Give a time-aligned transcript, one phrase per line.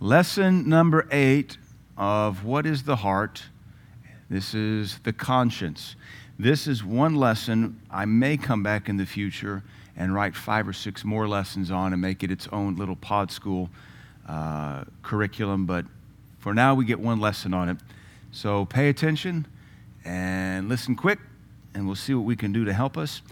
[0.00, 1.56] Lesson number eight
[1.96, 3.44] of What is the Heart?
[4.28, 5.96] This is the conscience.
[6.38, 9.62] This is one lesson I may come back in the future
[9.96, 13.32] and write five or six more lessons on and make it its own little pod
[13.32, 13.70] school
[14.28, 15.64] uh, curriculum.
[15.64, 15.86] But
[16.40, 17.78] for now, we get one lesson on it.
[18.32, 19.46] So pay attention
[20.04, 21.20] and listen quick,
[21.72, 23.22] and we'll see what we can do to help us.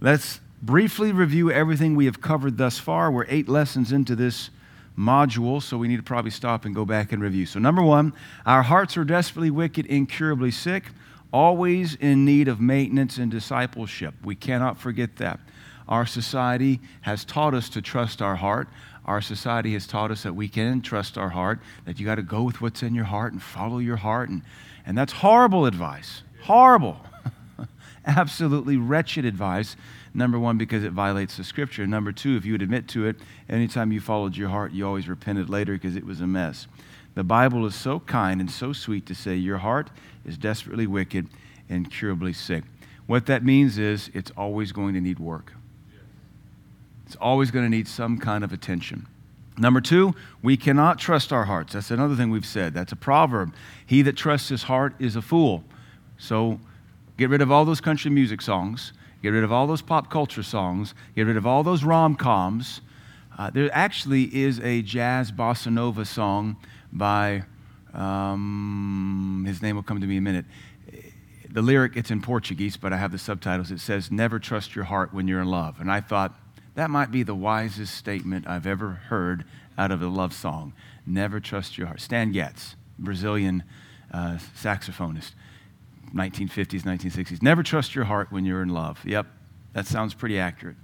[0.00, 3.08] Let's briefly review everything we have covered thus far.
[3.12, 4.50] We're eight lessons into this
[4.98, 7.46] module, so we need to probably stop and go back and review.
[7.46, 8.12] So, number one,
[8.44, 10.86] our hearts are desperately wicked, incurably sick,
[11.32, 14.14] always in need of maintenance and discipleship.
[14.24, 15.38] We cannot forget that.
[15.88, 18.68] Our society has taught us to trust our heart.
[19.04, 22.22] Our society has taught us that we can trust our heart, that you got to
[22.22, 24.28] go with what's in your heart and follow your heart.
[24.28, 24.42] And,
[24.84, 26.22] and that's horrible advice.
[26.42, 27.00] Horrible.
[28.06, 29.76] Absolutely wretched advice
[30.18, 31.86] Number one, because it violates the scripture.
[31.86, 33.14] Number two, if you would admit to it,
[33.48, 36.66] anytime you followed your heart, you always repented later because it was a mess.
[37.14, 39.90] The Bible is so kind and so sweet to say your heart
[40.26, 41.28] is desperately wicked
[41.68, 42.64] and incurably sick.
[43.06, 45.52] What that means is it's always going to need work.
[47.06, 49.06] It's always going to need some kind of attention.
[49.56, 51.74] Number two, we cannot trust our hearts.
[51.74, 52.74] That's another thing we've said.
[52.74, 53.54] That's a proverb.
[53.86, 55.62] He that trusts his heart is a fool.
[56.18, 56.58] So
[57.16, 60.42] get rid of all those country music songs Get rid of all those pop culture
[60.42, 60.94] songs.
[61.16, 62.80] Get rid of all those rom coms.
[63.36, 66.56] Uh, there actually is a jazz bossa nova song
[66.92, 67.44] by,
[67.94, 70.44] um, his name will come to me in a minute.
[71.50, 73.70] The lyric, it's in Portuguese, but I have the subtitles.
[73.70, 75.80] It says, Never trust your heart when you're in love.
[75.80, 76.34] And I thought,
[76.74, 79.44] that might be the wisest statement I've ever heard
[79.76, 80.72] out of a love song.
[81.04, 82.00] Never trust your heart.
[82.00, 83.64] Stan Getz, Brazilian
[84.12, 85.32] uh, saxophonist.
[86.14, 87.42] 1950s, 1960s.
[87.42, 89.00] Never trust your heart when you're in love.
[89.04, 89.26] Yep,
[89.72, 90.76] that sounds pretty accurate.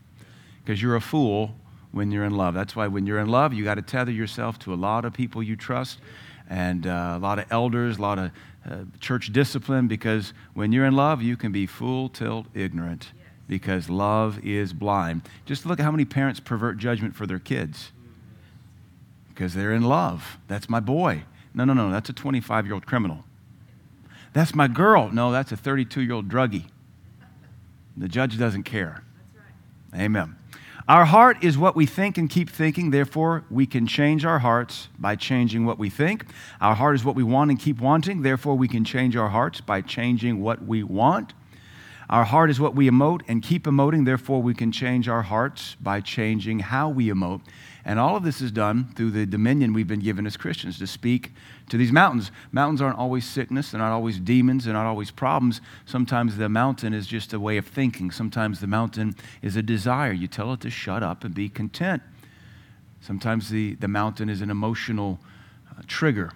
[0.62, 1.54] Because you're a fool
[1.92, 2.54] when you're in love.
[2.54, 5.12] That's why when you're in love, you got to tether yourself to a lot of
[5.12, 5.98] people you trust
[6.48, 8.30] and uh, a lot of elders, a lot of
[8.68, 13.12] uh, church discipline, because when you're in love, you can be full tilt ignorant
[13.46, 15.22] because love is blind.
[15.44, 17.92] Just look at how many parents pervert judgment for their kids
[19.28, 20.38] because they're in love.
[20.48, 21.24] That's my boy.
[21.54, 23.24] No, no, no, that's a 25 year old criminal.
[24.34, 25.10] That's my girl.
[25.10, 26.66] No, that's a 32 year old druggie.
[27.96, 29.04] The judge doesn't care.
[29.92, 30.02] Right.
[30.02, 30.36] Amen.
[30.86, 32.90] Our heart is what we think and keep thinking.
[32.90, 36.26] Therefore, we can change our hearts by changing what we think.
[36.60, 38.20] Our heart is what we want and keep wanting.
[38.20, 41.32] Therefore, we can change our hearts by changing what we want.
[42.10, 44.04] Our heart is what we emote and keep emoting.
[44.04, 47.40] Therefore, we can change our hearts by changing how we emote.
[47.84, 50.86] And all of this is done through the dominion we've been given as Christians to
[50.86, 51.32] speak
[51.68, 52.30] to these mountains.
[52.52, 55.60] Mountains aren't always sickness, they're not always demons, they're not always problems.
[55.86, 60.12] Sometimes the mountain is just a way of thinking, sometimes the mountain is a desire.
[60.12, 62.02] You tell it to shut up and be content.
[63.00, 65.18] Sometimes the, the mountain is an emotional
[65.70, 66.32] uh, trigger.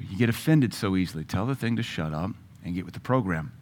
[0.00, 1.24] You get offended so easily.
[1.24, 2.30] Tell the thing to shut up
[2.64, 3.52] and get with the program.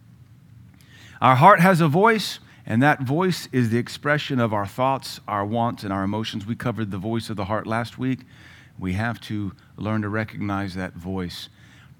[1.20, 2.38] Our heart has a voice.
[2.66, 6.47] And that voice is the expression of our thoughts, our wants, and our emotions.
[6.47, 8.20] We covered the voice of the heart last week.
[8.79, 11.49] We have to learn to recognize that voice.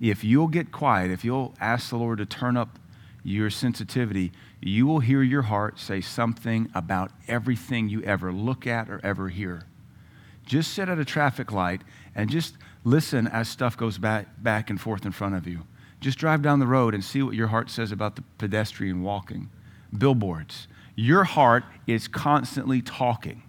[0.01, 2.79] If you'll get quiet, if you'll ask the Lord to turn up
[3.23, 8.91] your sensitivity, you will hear your heart say something about everything you ever look at
[8.91, 9.63] or ever hear.
[10.45, 11.83] Just sit at a traffic light
[12.15, 15.61] and just listen as stuff goes back, back and forth in front of you.
[16.01, 19.49] Just drive down the road and see what your heart says about the pedestrian walking
[19.97, 20.69] billboards.
[20.97, 23.44] Your heart is constantly talking.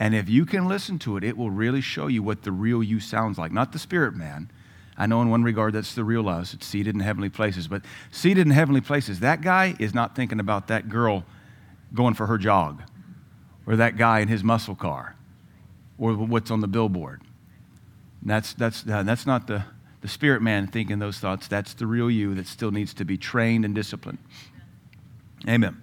[0.00, 2.82] And if you can listen to it, it will really show you what the real
[2.82, 3.52] you sounds like.
[3.52, 4.50] Not the spirit man.
[4.96, 6.54] I know in one regard that's the real us.
[6.54, 7.68] It's seated in heavenly places.
[7.68, 11.24] But seated in heavenly places, that guy is not thinking about that girl
[11.92, 12.82] going for her jog
[13.66, 15.16] or that guy in his muscle car
[15.98, 17.20] or what's on the billboard.
[18.22, 19.64] That's, that's, uh, that's not the,
[20.00, 21.46] the spirit man thinking those thoughts.
[21.46, 24.18] That's the real you that still needs to be trained and disciplined.
[25.46, 25.80] Amen.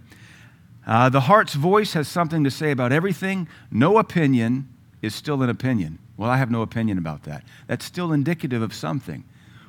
[0.88, 3.48] Uh, the heart's voice has something to say about everything.
[3.70, 4.70] No opinion
[5.02, 6.00] is still an opinion.
[6.16, 7.44] Well, I have no opinion about that.
[7.68, 9.26] That's still indicative of something.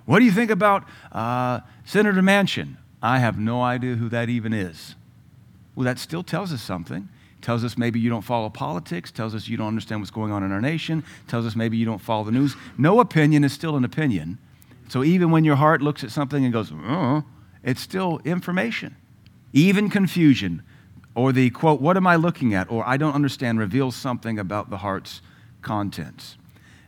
[0.07, 2.77] What do you think about uh, Senator Manchin?
[3.03, 4.95] I have no idea who that even is.
[5.75, 7.09] Well, that still tells us something.
[7.43, 10.43] Tells us maybe you don't follow politics, tells us you don't understand what's going on
[10.43, 12.57] in our nation, tells us maybe you don't follow the news.
[12.77, 14.39] No opinion is still an opinion.
[14.89, 17.23] So even when your heart looks at something and goes, oh,
[17.63, 18.97] it's still information.
[19.53, 20.63] Even confusion,
[21.15, 24.71] or the quote, what am I looking at, or I don't understand, reveals something about
[24.71, 25.21] the heart's
[25.63, 26.37] contents.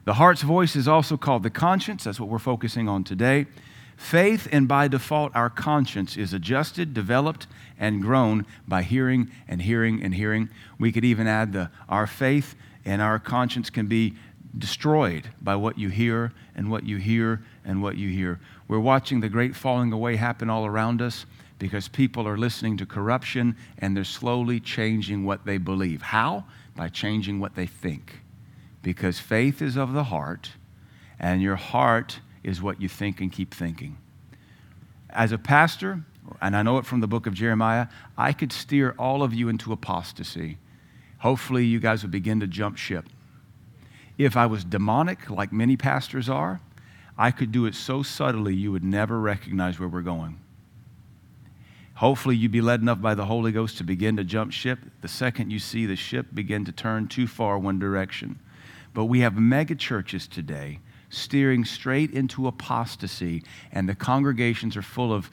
[0.04, 2.04] The heart's voice is also called the conscience.
[2.04, 3.46] That's what we're focusing on today.
[3.96, 7.46] Faith, and by default, our conscience is adjusted, developed,
[7.78, 10.48] and grown by hearing and hearing and hearing.
[10.78, 14.14] We could even add the our faith and our conscience can be
[14.56, 18.40] destroyed by what you hear and what you hear and what you hear.
[18.68, 21.26] We're watching the great falling away happen all around us
[21.60, 26.00] because people are listening to corruption and they're slowly changing what they believe.
[26.00, 26.44] How?
[26.74, 28.22] By changing what they think.
[28.82, 30.52] Because faith is of the heart,
[31.20, 33.98] and your heart is what you think and keep thinking.
[35.10, 36.00] As a pastor,
[36.40, 39.50] and I know it from the book of Jeremiah, I could steer all of you
[39.50, 40.56] into apostasy.
[41.18, 43.04] Hopefully, you guys would begin to jump ship.
[44.16, 46.62] If I was demonic, like many pastors are,
[47.18, 50.38] I could do it so subtly you would never recognize where we're going.
[52.00, 55.06] Hopefully, you'd be led enough by the Holy Ghost to begin to jump ship the
[55.06, 58.38] second you see the ship begin to turn too far one direction.
[58.94, 60.78] But we have mega churches today
[61.10, 65.30] steering straight into apostasy, and the congregations are full of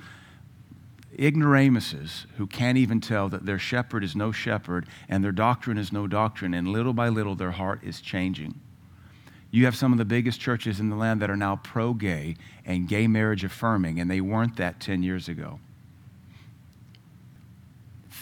[1.18, 5.94] ignoramuses who can't even tell that their shepherd is no shepherd and their doctrine is
[5.94, 8.60] no doctrine, and little by little their heart is changing.
[9.52, 12.36] You have some of the biggest churches in the land that are now pro gay
[12.66, 15.62] and gay marriage affirming, and they weren't that 10 years ago.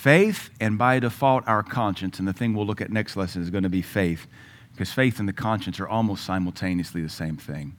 [0.05, 3.49] Faith, and by default, our conscience, and the thing we'll look at next lesson is
[3.49, 4.27] going to be faith,
[4.71, 7.75] because faith and the conscience are almost simultaneously the same thing.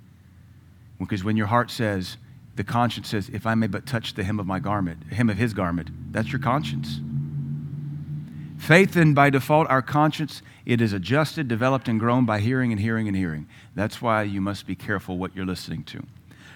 [0.98, 2.16] Because when your heart says,
[2.56, 5.38] the conscience says, if I may but touch the hem of my garment, hem of
[5.38, 6.98] his garment, that's your conscience.
[8.58, 12.80] Faith, and by default, our conscience, it is adjusted, developed, and grown by hearing and
[12.80, 13.46] hearing and hearing.
[13.76, 16.04] That's why you must be careful what you're listening to.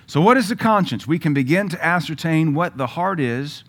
[0.09, 1.07] So, what is the conscience?
[1.07, 3.63] We can begin to ascertain what the heart is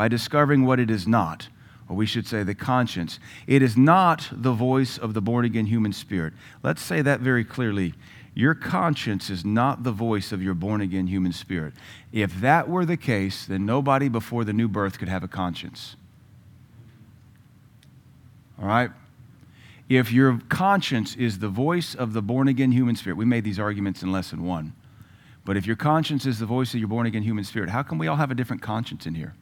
[0.00, 1.48] by discovering what it is not.
[1.86, 3.20] Or we should say, the conscience.
[3.46, 6.32] It is not the voice of the born again human spirit.
[6.62, 7.92] Let's say that very clearly.
[8.32, 11.74] Your conscience is not the voice of your born again human spirit.
[12.14, 15.96] If that were the case, then nobody before the new birth could have a conscience.
[18.58, 18.90] All right?
[19.90, 23.60] If your conscience is the voice of the born again human spirit, we made these
[23.60, 24.72] arguments in lesson one.
[25.44, 27.98] But if your conscience is the voice of your born again human spirit, how come
[27.98, 29.34] we all have a different conscience in here?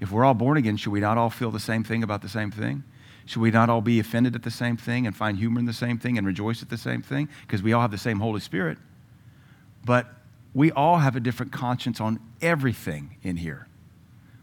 [0.00, 2.28] If we're all born again, should we not all feel the same thing about the
[2.28, 2.84] same thing?
[3.26, 5.72] Should we not all be offended at the same thing and find humor in the
[5.72, 7.28] same thing and rejoice at the same thing?
[7.42, 8.78] Because we all have the same Holy Spirit.
[9.84, 10.06] But
[10.54, 13.68] we all have a different conscience on everything in here.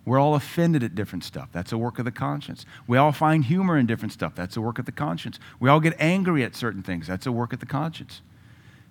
[0.06, 1.50] We're all offended at different stuff.
[1.52, 2.66] That's a work of the conscience.
[2.86, 4.36] We all find humor in different stuff.
[4.36, 5.40] That's a work of the conscience.
[5.60, 7.07] We all get angry at certain things.
[7.07, 8.22] That's a work of the conscience.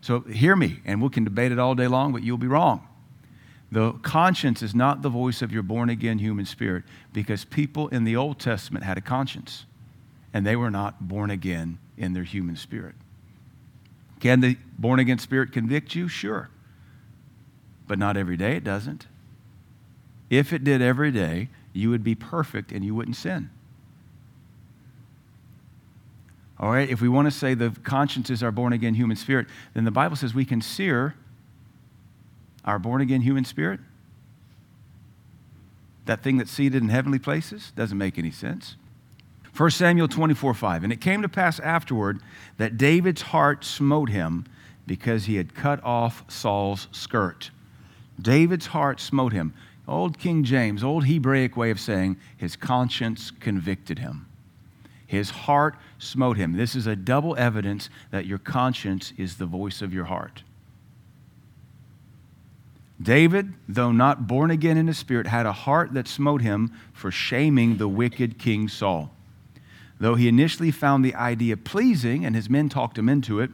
[0.01, 2.87] So hear me, and we can debate it all day long, but you'll be wrong.
[3.75, 8.05] The conscience is not the voice of your born again human spirit because people in
[8.05, 9.67] the Old Testament had a conscience
[10.33, 12.95] and they were not born again in their human spirit.
[14.21, 16.07] Can the born again spirit convict you?
[16.07, 16.51] Sure.
[17.89, 19.09] But not every day it doesn't.
[20.31, 23.51] If it did every day, you would be perfect and you wouldn't sin.
[26.61, 29.49] All right, if we want to say the conscience is our born again human spirit,
[29.75, 31.17] then the Bible says we can sear
[32.65, 33.81] our born again human spirit.
[36.07, 38.77] That thing that's seated in heavenly places doesn't make any sense.
[39.57, 40.85] 1 Samuel 24 5.
[40.85, 42.21] And it came to pass afterward
[42.59, 44.47] that David's heart smote him
[44.87, 47.51] because he had cut off Saul's skirt.
[48.21, 49.55] David's heart smote him.
[49.87, 54.27] Old King James, old Hebraic way of saying his conscience convicted him.
[55.07, 56.55] His heart smote him.
[56.57, 60.43] This is a double evidence that your conscience is the voice of your heart.
[63.05, 67.11] David, though not born again in the spirit, had a heart that smote him for
[67.11, 69.15] shaming the wicked King Saul.
[70.01, 73.51] Though he initially found the idea pleasing and his men talked him into it,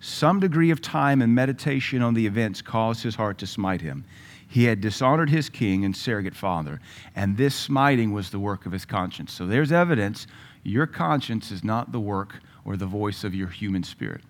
[0.00, 4.06] some degree of time and meditation on the events caused his heart to smite him.
[4.48, 6.80] He had dishonored his king and surrogate father,
[7.14, 9.32] and this smiting was the work of his conscience.
[9.32, 10.26] So there's evidence
[10.62, 14.22] your conscience is not the work or the voice of your human spirit.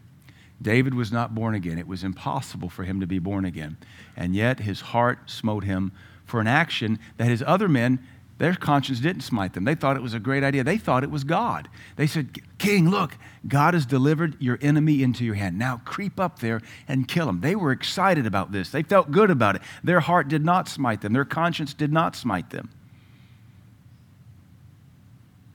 [0.60, 1.78] David was not born again.
[1.78, 3.76] It was impossible for him to be born again.
[4.16, 5.92] And yet his heart smote him
[6.25, 8.00] for an action that his other men
[8.38, 9.64] their conscience didn't smite them.
[9.64, 10.62] They thought it was a great idea.
[10.62, 11.68] They thought it was God.
[11.96, 13.16] They said, King, look,
[13.48, 15.58] God has delivered your enemy into your hand.
[15.58, 17.40] Now creep up there and kill him.
[17.40, 18.68] They were excited about this.
[18.68, 19.62] They felt good about it.
[19.82, 22.70] Their heart did not smite them, their conscience did not smite them.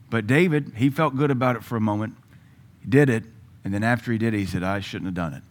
[0.09, 2.15] But David, he felt good about it for a moment.
[2.81, 3.25] He did it.
[3.63, 5.43] And then after he did it, he said, I shouldn't have done it.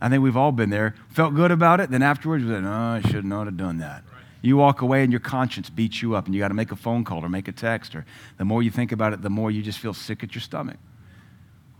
[0.00, 0.94] I think we've all been there.
[1.08, 1.90] Felt good about it.
[1.90, 4.02] Then afterwards, we said, I should not have done that.
[4.42, 6.76] You walk away and your conscience beats you up, and you got to make a
[6.76, 7.94] phone call or make a text.
[7.94, 8.04] Or
[8.36, 10.76] the more you think about it, the more you just feel sick at your stomach.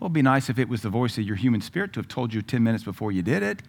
[0.00, 2.08] Well, it'd be nice if it was the voice of your human spirit to have
[2.08, 3.62] told you 10 minutes before you did it.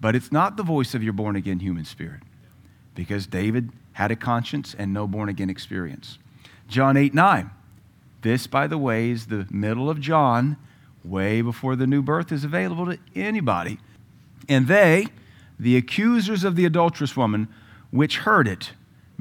[0.00, 2.22] But it's not the voice of your born again human spirit
[2.94, 6.18] because David had a conscience and no born again experience.
[6.68, 7.50] John 8 9.
[8.22, 10.56] This, by the way, is the middle of John
[11.04, 13.78] way before the new birth is available to anybody.
[14.48, 15.06] And they,
[15.58, 17.48] the accusers of the adulterous woman,
[17.90, 18.72] which heard it,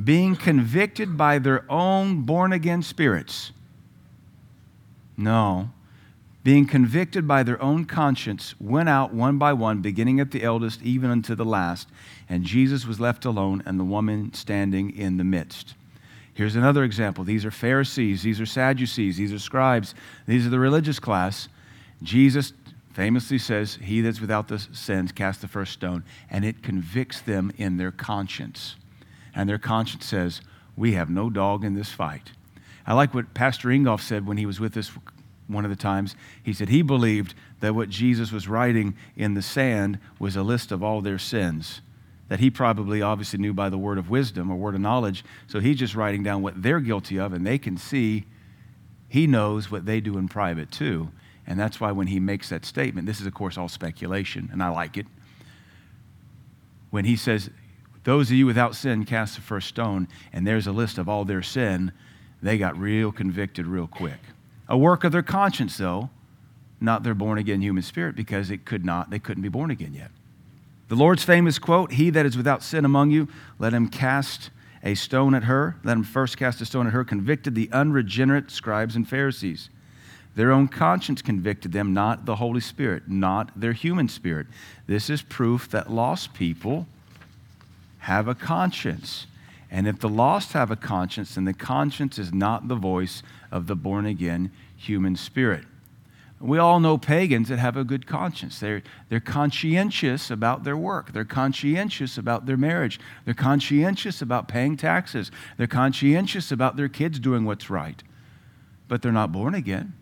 [0.01, 3.51] being convicted by their own born again spirits.
[5.15, 5.71] No.
[6.43, 10.81] Being convicted by their own conscience, went out one by one, beginning at the eldest,
[10.81, 11.89] even unto the last.
[12.29, 15.73] And Jesus was left alone, and the woman standing in the midst.
[16.37, 17.23] Here's another example.
[17.23, 19.95] These are Pharisees, these are Sadducees, these are scribes,
[20.27, 21.49] these are the religious class.
[22.03, 22.53] Jesus
[22.93, 27.51] famously says, He that's without the sins, cast the first stone, and it convicts them
[27.57, 28.75] in their conscience.
[29.33, 30.41] And their conscience says,
[30.75, 32.29] We have no dog in this fight.
[32.85, 34.91] I like what Pastor Ingolf said when he was with us
[35.47, 36.15] one of the times.
[36.43, 40.71] He said he believed that what Jesus was writing in the sand was a list
[40.71, 41.81] of all their sins
[42.29, 45.23] that he probably obviously knew by the word of wisdom or word of knowledge.
[45.47, 48.25] So he's just writing down what they're guilty of, and they can see
[49.07, 51.11] he knows what they do in private too.
[51.45, 54.61] And that's why when he makes that statement, this is, of course, all speculation, and
[54.61, 55.05] I like it.
[56.89, 57.49] When he says,
[58.03, 61.23] Those of you without sin cast the first stone, and there's a list of all
[61.23, 61.93] their sin,
[62.41, 64.19] they got real convicted real quick.
[64.67, 66.09] A work of their conscience, though,
[66.81, 69.93] not their born again human spirit, because it could not, they couldn't be born again
[69.93, 70.11] yet.
[70.87, 73.27] The Lord's famous quote He that is without sin among you,
[73.59, 74.49] let him cast
[74.83, 75.75] a stone at her.
[75.83, 79.69] Let him first cast a stone at her, convicted the unregenerate scribes and Pharisees.
[80.35, 84.47] Their own conscience convicted them, not the Holy Spirit, not their human spirit.
[84.85, 86.85] This is proof that lost people
[87.99, 89.25] have a conscience.
[89.71, 93.67] And if the lost have a conscience, then the conscience is not the voice of
[93.67, 95.65] the born again human spirit.
[96.39, 98.59] We all know pagans that have a good conscience.
[98.59, 101.11] They're, they're conscientious about their work.
[101.11, 102.99] They're conscientious about their marriage.
[103.25, 105.31] They're conscientious about paying taxes.
[105.57, 108.03] They're conscientious about their kids doing what's right.
[108.87, 109.93] But they're not born again.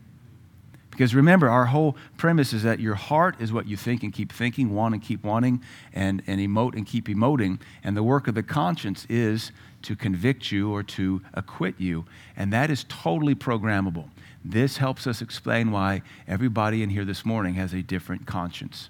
[0.95, 4.31] Because remember, our whole premise is that your heart is what you think and keep
[4.31, 5.61] thinking, want and keep wanting,
[5.91, 7.59] and, and emote and keep emoting.
[7.83, 12.05] And the work of the conscience is to convict you or to acquit you.
[12.37, 14.07] And that is totally programmable.
[14.45, 18.87] This helps us explain why everybody in here this morning has a different conscience.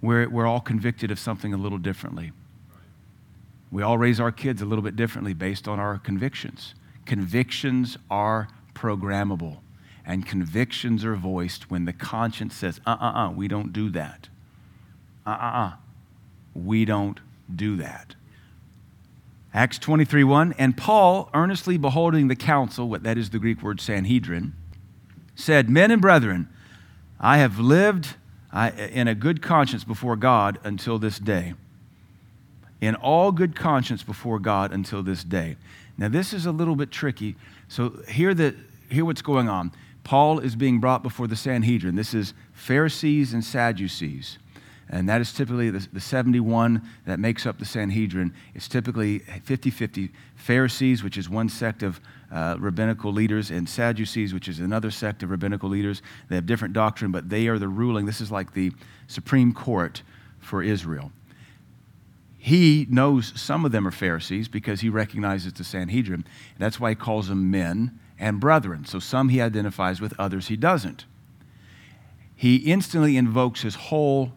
[0.00, 2.32] We're, we're all convicted of something a little differently.
[3.70, 6.74] We all raise our kids a little bit differently based on our convictions.
[7.04, 9.58] Convictions are programmable,
[10.04, 14.28] and convictions are voiced when the conscience says, uh uh uh, we don't do that.
[15.26, 15.72] Uh uh uh,
[16.54, 17.20] we don't
[17.54, 18.14] do that.
[19.54, 20.54] Acts 23 1.
[20.58, 24.54] And Paul, earnestly beholding the council, what that is the Greek word Sanhedrin,
[25.34, 26.48] said, Men and brethren,
[27.20, 28.14] I have lived
[28.52, 31.54] in a good conscience before God until this day.
[32.80, 35.56] In all good conscience before God until this day.
[35.96, 37.36] Now, this is a little bit tricky.
[37.68, 38.56] So, hear, the,
[38.90, 39.72] hear what's going on.
[40.04, 41.94] Paul is being brought before the Sanhedrin.
[41.94, 44.38] This is Pharisees and Sadducees
[44.92, 48.32] and that is typically the, the 71 that makes up the Sanhedrin.
[48.54, 51.98] It's typically 50 50 Pharisees, which is one sect of
[52.30, 56.02] uh, rabbinical leaders, and Sadducees, which is another sect of rabbinical leaders.
[56.28, 58.04] They have different doctrine, but they are the ruling.
[58.04, 58.70] This is like the
[59.06, 60.02] Supreme Court
[60.38, 61.10] for Israel.
[62.36, 66.26] He knows some of them are Pharisees because he recognizes the Sanhedrin.
[66.58, 68.84] That's why he calls them men and brethren.
[68.84, 71.04] So some he identifies with, others he doesn't.
[72.36, 74.32] He instantly invokes his whole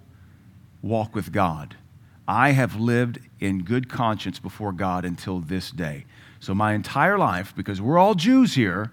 [0.82, 1.77] walk with God.
[2.27, 6.06] I have lived in good conscience before God until this day.
[6.39, 8.92] So, my entire life, because we're all Jews here,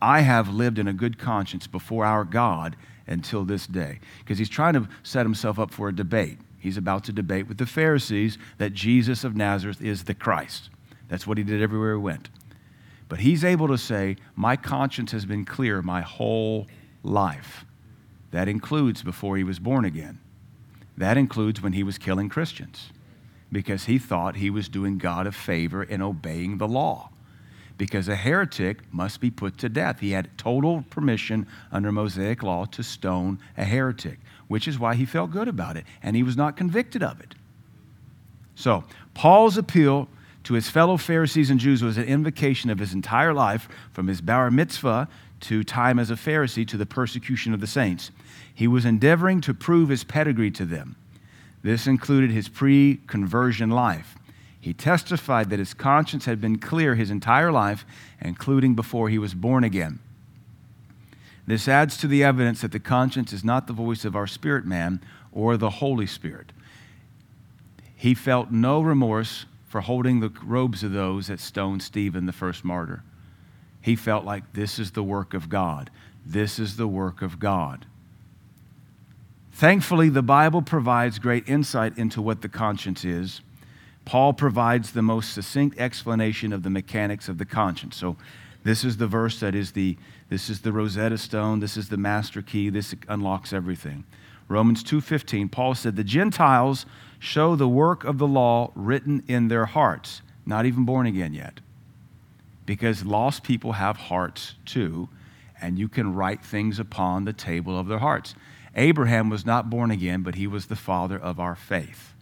[0.00, 4.00] I have lived in a good conscience before our God until this day.
[4.18, 6.38] Because he's trying to set himself up for a debate.
[6.58, 10.70] He's about to debate with the Pharisees that Jesus of Nazareth is the Christ.
[11.08, 12.28] That's what he did everywhere he went.
[13.08, 16.66] But he's able to say, My conscience has been clear my whole
[17.02, 17.64] life.
[18.30, 20.18] That includes before he was born again.
[20.96, 22.90] That includes when he was killing Christians
[23.50, 27.10] because he thought he was doing God a favor in obeying the law.
[27.78, 30.00] Because a heretic must be put to death.
[30.00, 35.04] He had total permission under Mosaic law to stone a heretic, which is why he
[35.04, 37.36] felt good about it, and he was not convicted of it.
[38.56, 38.82] So,
[39.14, 40.08] Paul's appeal
[40.48, 44.22] to his fellow Pharisees and Jews was an invocation of his entire life, from his
[44.22, 45.06] bar mitzvah
[45.40, 48.10] to time as a Pharisee to the persecution of the saints.
[48.54, 50.96] He was endeavoring to prove his pedigree to them.
[51.62, 54.16] This included his pre conversion life.
[54.58, 57.84] He testified that his conscience had been clear his entire life,
[58.18, 59.98] including before he was born again.
[61.46, 64.64] This adds to the evidence that the conscience is not the voice of our spirit
[64.64, 66.54] man or the Holy Spirit.
[67.94, 72.64] He felt no remorse for holding the robes of those that stoned Stephen, the first
[72.64, 73.02] martyr.
[73.80, 75.90] He felt like this is the work of God.
[76.26, 77.86] This is the work of God.
[79.52, 83.40] Thankfully, the Bible provides great insight into what the conscience is.
[84.04, 87.96] Paul provides the most succinct explanation of the mechanics of the conscience.
[87.96, 88.16] So,
[88.64, 89.96] this is the verse that is the
[90.28, 94.04] this is the Rosetta Stone, this is the master key, this unlocks everything.
[94.46, 96.86] Romans 2:15, Paul said, "The Gentiles
[97.18, 101.60] show the work of the law written in their hearts, not even born again yet."
[102.66, 105.08] Because lost people have hearts too,
[105.60, 108.34] and you can write things upon the table of their hearts.
[108.74, 112.14] Abraham was not born again, but he was the father of our faith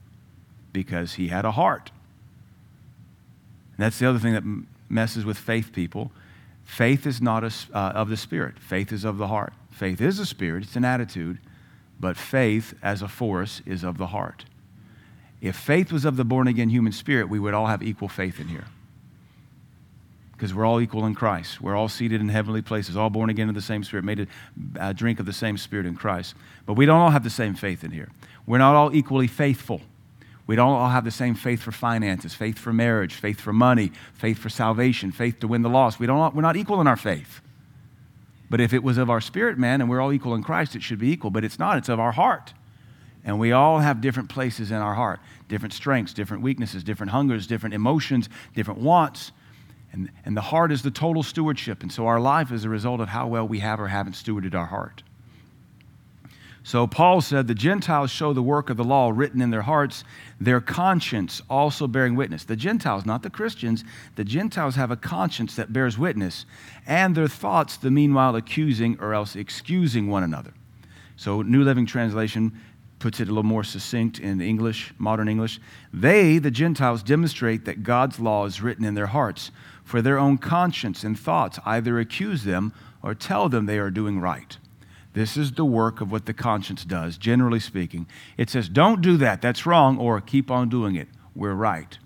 [0.72, 1.90] because he had a heart.
[3.76, 4.44] And that's the other thing that
[4.88, 6.12] messes with faith people.
[6.64, 9.52] Faith is not a, uh, of the spirit, faith is of the heart.
[9.70, 11.38] Faith is a spirit, it's an attitude,
[12.00, 14.44] but faith as a force is of the heart.
[15.46, 18.40] If faith was of the born again human spirit, we would all have equal faith
[18.40, 18.64] in here.
[20.32, 21.60] Because we're all equal in Christ.
[21.60, 24.28] We're all seated in heavenly places, all born again of the same spirit, made
[24.78, 26.34] a drink of the same spirit in Christ.
[26.66, 28.10] But we don't all have the same faith in here.
[28.46, 29.80] We're not all equally faithful.
[30.46, 33.92] We don't all have the same faith for finances, faith for marriage, faith for money,
[34.14, 35.98] faith for salvation, faith to win the lost.
[35.98, 37.40] We don't we're not equal in our faith.
[38.48, 40.82] But if it was of our spirit, man, and we're all equal in Christ, it
[40.82, 41.30] should be equal.
[41.30, 42.52] But it's not, it's of our heart.
[43.26, 47.46] And we all have different places in our heart different strengths, different weaknesses, different hungers,
[47.46, 49.32] different emotions, different wants.
[49.92, 51.82] And, and the heart is the total stewardship.
[51.82, 54.54] And so our life is a result of how well we have or haven't stewarded
[54.54, 55.02] our heart.
[56.62, 60.02] So Paul said, The Gentiles show the work of the law written in their hearts,
[60.40, 62.42] their conscience also bearing witness.
[62.42, 63.84] The Gentiles, not the Christians,
[64.16, 66.44] the Gentiles have a conscience that bears witness,
[66.84, 70.54] and their thoughts, the meanwhile, accusing or else excusing one another.
[71.14, 72.60] So, New Living Translation
[73.06, 75.60] puts it a little more succinct in English, modern English.
[75.94, 79.52] They, the Gentiles, demonstrate that God's law is written in their hearts,
[79.84, 82.72] for their own conscience and thoughts either accuse them
[83.04, 84.58] or tell them they are doing right.
[85.12, 88.08] This is the work of what the conscience does, generally speaking.
[88.36, 91.96] It says, don't do that, that's wrong, or keep on doing it, we're right.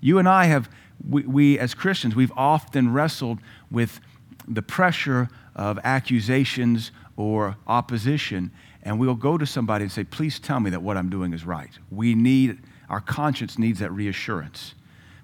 [0.00, 0.70] You and I have,
[1.06, 4.00] we, we as Christians, we've often wrestled with
[4.48, 8.52] the pressure of accusations or opposition,
[8.84, 11.44] and we'll go to somebody and say, please tell me that what I'm doing is
[11.44, 11.70] right.
[11.90, 14.74] We need, our conscience needs that reassurance.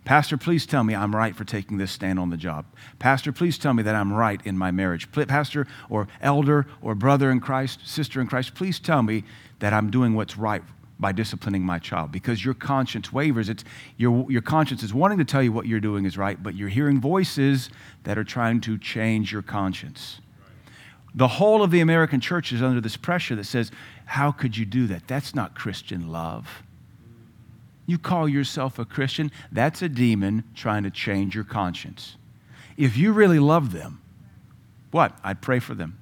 [0.04, 2.64] Pastor, please tell me I'm right for taking this stand on the job.
[2.98, 5.12] Pastor, please tell me that I'm right in my marriage.
[5.12, 9.24] Pastor, or elder, or brother in Christ, sister in Christ, please tell me
[9.58, 10.62] that I'm doing what's right
[10.98, 13.48] by disciplining my child because your conscience wavers.
[13.48, 13.64] It's,
[13.98, 16.68] your, your conscience is wanting to tell you what you're doing is right, but you're
[16.68, 17.70] hearing voices
[18.04, 20.20] that are trying to change your conscience.
[21.14, 23.70] The whole of the American church is under this pressure that says,
[24.06, 25.08] How could you do that?
[25.08, 26.62] That's not Christian love.
[27.86, 32.16] You call yourself a Christian, that's a demon trying to change your conscience.
[32.76, 34.00] If you really love them,
[34.92, 35.18] what?
[35.24, 35.98] I'd pray for them.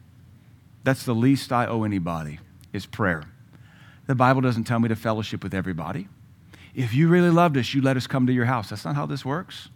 [0.84, 2.40] That's the least I owe anybody
[2.72, 3.24] is prayer.
[4.06, 6.08] The Bible doesn't tell me to fellowship with everybody.
[6.74, 8.70] If you really loved us, you let us come to your house.
[8.70, 9.68] That's not how this works.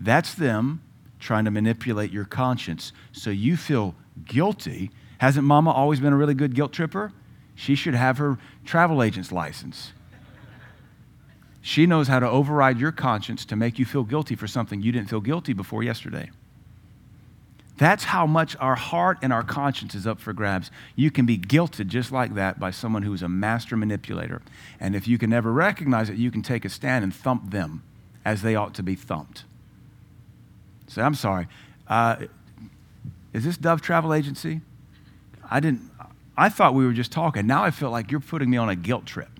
[0.00, 0.82] That's them
[1.22, 3.94] trying to manipulate your conscience so you feel
[4.26, 4.90] guilty.
[5.18, 7.12] Hasn't mama always been a really good guilt tripper?
[7.54, 9.92] She should have her travel agent's license.
[11.60, 14.90] She knows how to override your conscience to make you feel guilty for something you
[14.90, 16.30] didn't feel guilty before yesterday.
[17.78, 20.70] That's how much our heart and our conscience is up for grabs.
[20.96, 24.42] You can be guilted just like that by someone who's a master manipulator.
[24.80, 27.84] And if you can never recognize it, you can take a stand and thump them
[28.24, 29.44] as they ought to be thumped.
[30.92, 31.48] Say, I'm sorry.
[31.88, 32.16] Uh,
[33.32, 34.60] is this Dove Travel Agency?
[35.50, 35.90] I didn't.
[36.36, 37.46] I thought we were just talking.
[37.46, 39.30] Now I feel like you're putting me on a guilt trip.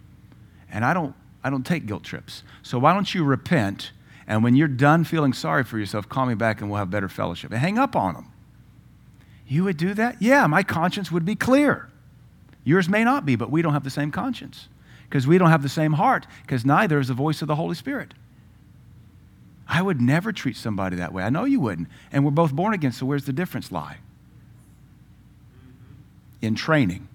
[0.70, 2.42] And I don't I don't take guilt trips.
[2.62, 3.92] So why don't you repent?
[4.26, 7.08] And when you're done feeling sorry for yourself, call me back and we'll have better
[7.08, 7.50] fellowship.
[7.50, 8.32] And hang up on them.
[9.46, 10.22] You would do that?
[10.22, 11.90] Yeah, my conscience would be clear.
[12.64, 14.68] Yours may not be, but we don't have the same conscience
[15.08, 17.74] because we don't have the same heart because neither is the voice of the Holy
[17.74, 18.14] Spirit.
[19.72, 21.22] I would never treat somebody that way.
[21.22, 21.88] I know you wouldn't.
[22.12, 23.96] And we're both born again, so where's the difference lie?
[25.56, 26.46] Mm-hmm.
[26.46, 27.08] In training.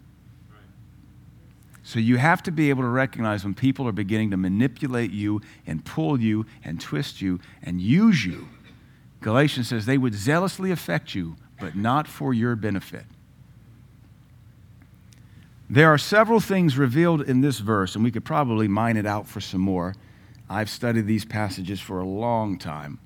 [1.84, 5.39] So you have to be able to recognize when people are beginning to manipulate you
[5.67, 8.48] and pull you and twist you and use you.
[9.22, 13.06] Galatians says they would zealously affect you, but not for your benefit.
[15.70, 19.28] There are several things revealed in this verse, and we could probably mine it out
[19.28, 19.93] for some more.
[20.49, 22.99] I've studied these passages for a long time.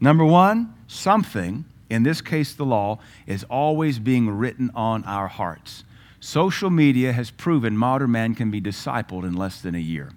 [0.00, 5.84] Number one, something, in this case the law, is always being written on our hearts.
[6.20, 10.12] Social media has proven modern man can be discipled in less than a year.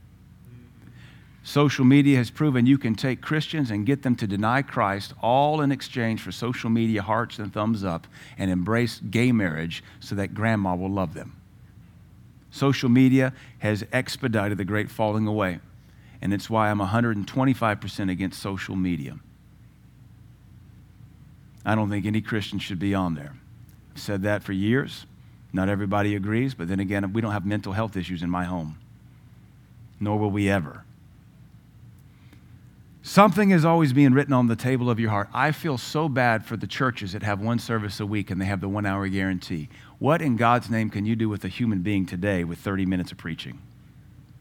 [1.44, 5.62] Social media has proven you can take Christians and get them to deny Christ, all
[5.62, 8.06] in exchange for social media hearts and thumbs up,
[8.38, 11.38] and embrace gay marriage so that grandma will love them.
[12.52, 15.60] Social media has expedited the great falling away,
[16.22, 19.20] and it's why I'm 125% against social media.
[21.66, 23.34] I don't think any Christian should be on there.
[23.92, 25.06] I've said that for years.
[25.54, 28.78] Not everybody agrees, but then again, we don't have mental health issues in my home,
[30.00, 30.84] nor will we ever.
[33.02, 35.30] Something is always being written on the table of your heart.
[35.34, 38.46] I feel so bad for the churches that have one service a week and they
[38.46, 39.70] have the one hour guarantee.
[39.98, 43.14] What in God's name can you do with a human being today with 30 minutes
[43.14, 43.62] of preaching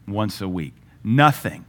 [0.05, 0.73] once a week?
[1.07, 1.63] Nothing.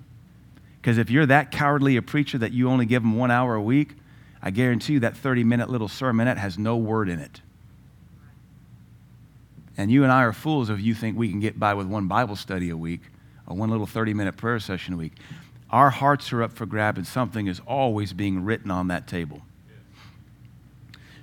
[0.80, 3.62] Because if you're that cowardly a preacher that you only give them one hour a
[3.62, 3.94] week,
[4.42, 7.40] I guarantee you that 30 minute little sermonette has no word in it.
[9.76, 12.08] And you and I are fools if you think we can get by with one
[12.08, 13.02] Bible study a week
[13.46, 15.12] or one little 30 minute prayer session a week.
[15.70, 19.42] Our hearts are up for grab, and something is always being written on that table.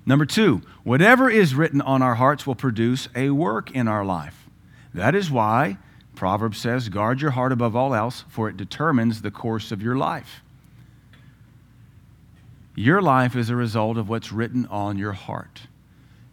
[0.05, 4.47] Number two, whatever is written on our hearts will produce a work in our life.
[4.93, 5.79] That is why
[6.15, 9.95] Proverbs says, Guard your heart above all else, for it determines the course of your
[9.95, 10.41] life.
[12.75, 15.61] Your life is a result of what's written on your heart.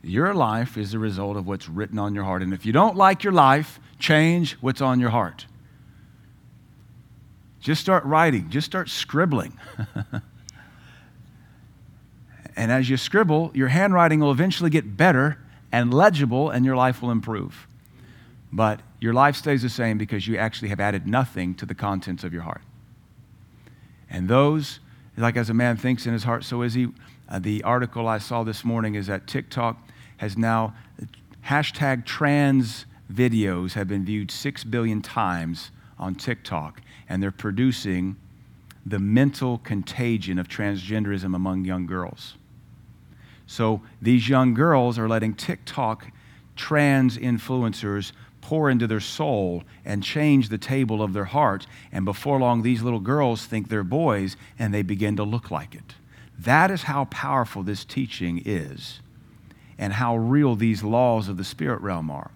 [0.02, 2.42] Your life is a result of what's written on your heart.
[2.42, 5.46] And if you don't like your life, change what's on your heart.
[7.60, 9.56] Just start writing, just start scribbling.
[12.56, 15.38] and as you scribble, your handwriting will eventually get better
[15.70, 17.68] and legible, and your life will improve.
[18.52, 22.22] But your life stays the same because you actually have added nothing to the contents
[22.22, 22.62] of your heart.
[24.10, 24.80] And those,
[25.16, 26.88] like as a man thinks in his heart, so is he.
[27.28, 29.78] Uh, the article I saw this morning is that TikTok
[30.18, 30.74] has now,
[31.46, 38.16] hashtag trans videos have been viewed six billion times on TikTok and they're producing
[38.84, 42.34] the mental contagion of transgenderism among young girls.
[43.46, 46.06] So these young girls are letting TikTok
[46.56, 48.12] trans influencers
[48.42, 51.66] pour into their soul and change the table of their heart.
[51.90, 55.74] And before long, these little girls think they're boys and they begin to look like
[55.74, 55.94] it.
[56.38, 59.00] That is how powerful this teaching is
[59.78, 62.32] and how real these laws of the spirit realm are.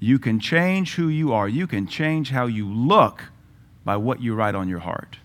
[0.00, 3.24] You can change who you are, you can change how you look
[3.84, 5.18] by what you write on your heart.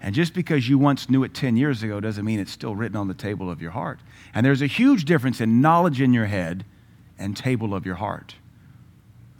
[0.00, 2.96] And just because you once knew it 10 years ago doesn't mean it's still written
[2.96, 4.00] on the table of your heart.
[4.32, 6.64] And there's a huge difference in knowledge in your head
[7.18, 8.34] and table of your heart.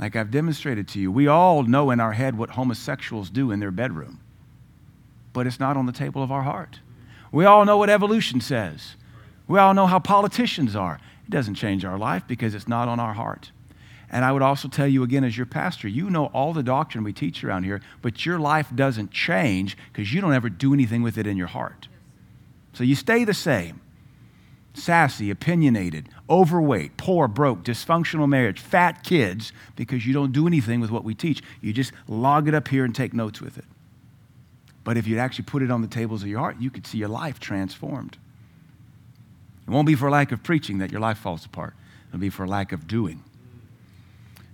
[0.01, 3.61] Like I've demonstrated to you, we all know in our head what homosexuals do in
[3.61, 4.19] their bedroom,
[5.35, 6.81] but it's not on the table of our heart.
[7.31, 8.97] We all know what evolution says.
[9.47, 10.99] We all know how politicians are.
[11.27, 13.53] It doesn't change our life because it's not on our heart.
[14.11, 17.05] And I would also tell you again, as your pastor, you know all the doctrine
[17.05, 21.03] we teach around here, but your life doesn't change because you don't ever do anything
[21.03, 21.89] with it in your heart.
[22.73, 23.83] So you stay the same
[24.73, 30.91] sassy, opinionated, overweight, poor, broke, dysfunctional marriage, fat kids because you don't do anything with
[30.91, 31.43] what we teach.
[31.61, 33.65] You just log it up here and take notes with it.
[34.85, 36.99] But if you'd actually put it on the tables of your heart, you could see
[36.99, 38.17] your life transformed.
[39.67, 41.75] It won't be for lack of preaching that your life falls apart,
[42.09, 43.23] it'll be for lack of doing.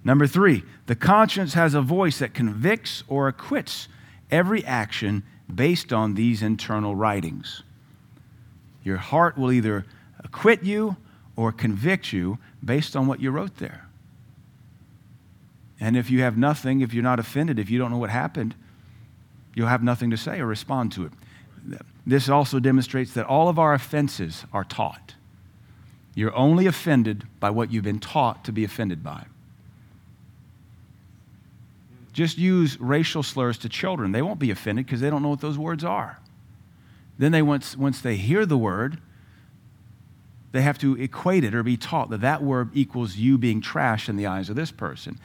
[0.02, 3.88] Number three, the conscience has a voice that convicts or acquits
[4.30, 7.62] every action based on these internal writings.
[8.84, 9.84] Your heart will either
[10.20, 10.96] acquit you
[11.36, 13.86] or convict you based on what you wrote there.
[15.78, 18.54] And if you have nothing, if you're not offended, if you don't know what happened,
[19.54, 21.12] you'll have nothing to say or respond to it.
[22.06, 25.14] This also demonstrates that all of our offenses are taught.
[26.14, 29.26] You're only offended by what you've been taught to be offended by.
[32.12, 34.12] Just use racial slurs to children.
[34.12, 36.18] They won't be offended because they don't know what those words are.
[37.18, 38.98] Then they once, once they hear the word,
[40.56, 44.08] they have to equate it or be taught that that word equals you being trash
[44.08, 45.18] in the eyes of this person.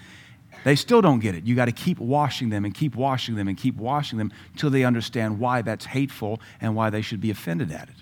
[0.64, 1.46] They still don't get it.
[1.46, 4.70] You got to keep washing them and keep washing them and keep washing them until
[4.70, 7.96] they understand why that's hateful and why they should be offended at it.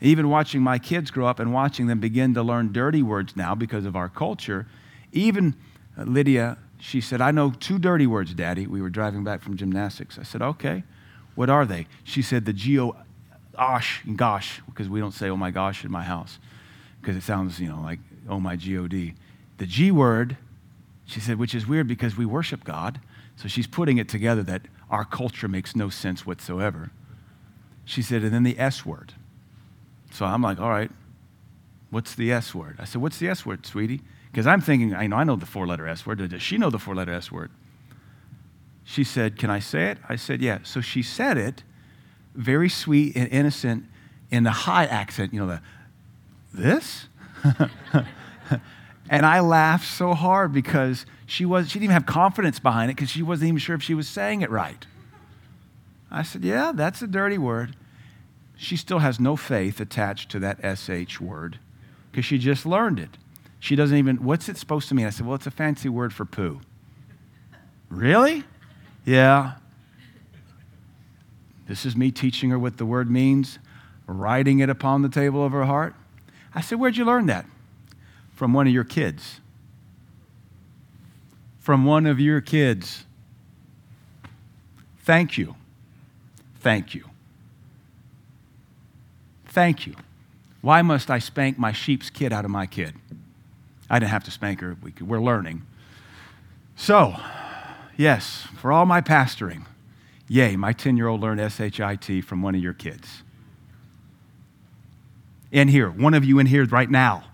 [0.00, 3.54] Even watching my kids grow up and watching them begin to learn dirty words now
[3.54, 4.66] because of our culture,
[5.12, 5.54] even
[5.98, 8.66] uh, Lydia she said, I know two dirty words, Daddy.
[8.66, 10.18] We were driving back from gymnastics.
[10.18, 10.82] I said, Okay.
[11.36, 11.86] What are they?
[12.02, 12.96] She said, the G-O,
[13.56, 16.38] osh and gosh, because we don't say, oh my gosh, in my house,
[17.00, 19.14] because it sounds, you know, like, oh my G-O-D.
[19.58, 20.36] The G word,
[21.04, 23.00] she said, which is weird because we worship God.
[23.36, 26.90] So she's putting it together that our culture makes no sense whatsoever.
[27.84, 29.14] She said, and then the S word.
[30.12, 30.90] So I'm like, all right,
[31.90, 32.76] what's the S word?
[32.78, 34.00] I said, what's the S word, sweetie?
[34.30, 36.28] Because I'm thinking, I know, I know the four letter S word.
[36.28, 37.50] Does she know the four letter S word?
[38.84, 39.98] She said, Can I say it?
[40.08, 40.58] I said, Yeah.
[40.62, 41.62] So she said it,
[42.34, 43.84] very sweet and innocent,
[44.30, 45.60] in the high accent, you know, the,
[46.52, 47.08] this?
[49.10, 52.96] and I laughed so hard because she, was, she didn't even have confidence behind it
[52.96, 54.86] because she wasn't even sure if she was saying it right.
[56.10, 57.76] I said, Yeah, that's a dirty word.
[58.56, 61.58] She still has no faith attached to that SH word
[62.10, 63.16] because she just learned it.
[63.58, 65.06] She doesn't even, what's it supposed to mean?
[65.06, 66.60] I said, Well, it's a fancy word for poo.
[67.88, 68.44] really?
[69.04, 69.52] Yeah.
[71.70, 73.60] This is me teaching her what the word means,
[74.08, 75.94] writing it upon the table of her heart.
[76.52, 77.46] I said, Where'd you learn that?
[78.34, 79.38] From one of your kids.
[81.60, 83.04] From one of your kids.
[85.04, 85.54] Thank you.
[86.58, 87.04] Thank you.
[89.46, 89.94] Thank you.
[90.62, 92.94] Why must I spank my sheep's kid out of my kid?
[93.88, 94.76] I didn't have to spank her.
[94.82, 95.62] We are learning.
[96.74, 97.14] So,
[97.96, 99.66] yes, for all my pastoring,
[100.30, 103.24] yay, my 10 year old learned SHIT from one of your kids.
[105.50, 107.24] In here, one of you in here right now.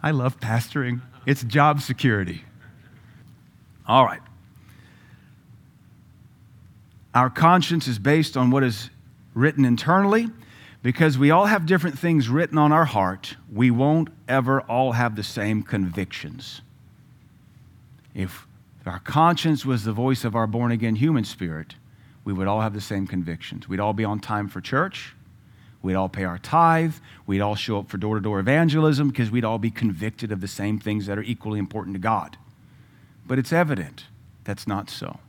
[0.00, 2.44] I love pastoring, it's job security.
[3.88, 4.20] All right.
[7.12, 8.90] Our conscience is based on what is
[9.34, 10.28] written internally.
[10.82, 15.16] Because we all have different things written on our heart, we won't ever all have
[15.16, 16.60] the same convictions.
[18.14, 18.46] If
[18.86, 21.74] our conscience was the voice of our born again human spirit,
[22.24, 23.68] we would all have the same convictions.
[23.68, 25.14] We'd all be on time for church.
[25.82, 26.94] We'd all pay our tithe.
[27.26, 30.40] We'd all show up for door to door evangelism because we'd all be convicted of
[30.40, 32.38] the same things that are equally important to God.
[33.26, 34.04] But it's evident
[34.44, 35.20] that's not so.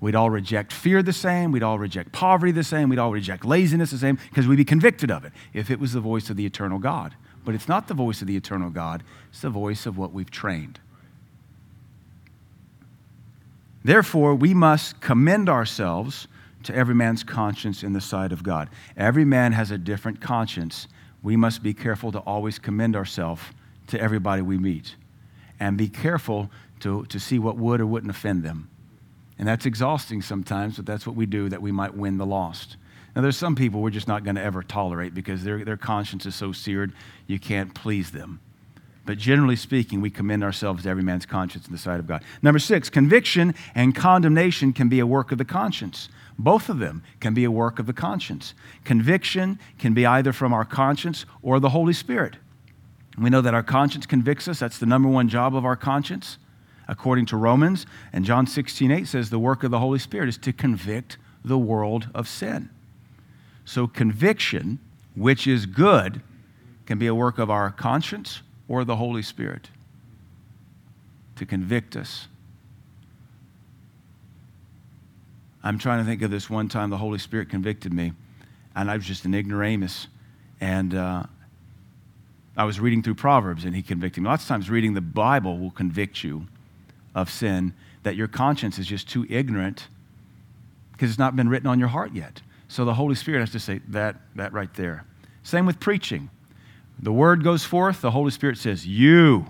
[0.00, 1.52] We'd all reject fear the same.
[1.52, 2.88] We'd all reject poverty the same.
[2.88, 5.92] We'd all reject laziness the same because we'd be convicted of it if it was
[5.92, 7.14] the voice of the eternal God.
[7.44, 10.30] But it's not the voice of the eternal God, it's the voice of what we've
[10.30, 10.80] trained.
[13.84, 16.26] Therefore, we must commend ourselves
[16.62, 18.70] to every man's conscience in the sight of God.
[18.96, 20.88] Every man has a different conscience.
[21.22, 23.42] We must be careful to always commend ourselves
[23.88, 24.96] to everybody we meet
[25.60, 28.70] and be careful to, to see what would or wouldn't offend them.
[29.38, 32.76] And that's exhausting sometimes, but that's what we do that we might win the lost.
[33.14, 36.26] Now, there's some people we're just not going to ever tolerate because their, their conscience
[36.26, 36.92] is so seared
[37.26, 38.40] you can't please them.
[39.06, 42.24] But generally speaking, we commend ourselves to every man's conscience in the sight of God.
[42.42, 46.08] Number six, conviction and condemnation can be a work of the conscience.
[46.38, 48.54] Both of them can be a work of the conscience.
[48.84, 52.36] Conviction can be either from our conscience or the Holy Spirit.
[53.18, 54.58] We know that our conscience convicts us.
[54.58, 56.38] That's the number one job of our conscience
[56.88, 57.86] according to Romans.
[58.12, 61.58] And John 16, 8 says the work of the Holy Spirit is to convict the
[61.58, 62.70] world of sin.
[63.64, 64.78] So conviction,
[65.14, 66.22] which is good,
[66.86, 69.68] can be a work of our conscience or the Holy Spirit
[71.36, 72.28] to convict us.
[75.62, 78.12] I'm trying to think of this one time the Holy Spirit convicted me,
[78.76, 80.06] and I was just an ignoramus.
[80.60, 81.24] And uh,
[82.56, 84.28] I was reading through Proverbs, and he convicted me.
[84.28, 86.46] Lots of times, reading the Bible will convict you
[87.14, 87.72] of sin
[88.02, 89.88] that your conscience is just too ignorant
[90.92, 92.42] because it's not been written on your heart yet.
[92.68, 95.04] So the Holy Spirit has to say that, that right there.
[95.42, 96.30] Same with preaching.
[96.98, 99.46] The word goes forth, the Holy Spirit says, You.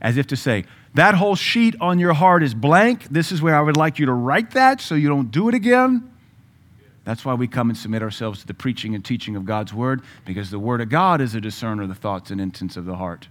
[0.00, 0.64] As if to say,
[0.94, 3.04] that whole sheet on your heart is blank.
[3.10, 5.54] This is where I would like you to write that so you don't do it
[5.54, 6.10] again.
[7.04, 10.02] That's why we come and submit ourselves to the preaching and teaching of God's word,
[10.24, 12.96] because the word of God is a discerner of the thoughts and intents of the
[12.96, 13.28] heart.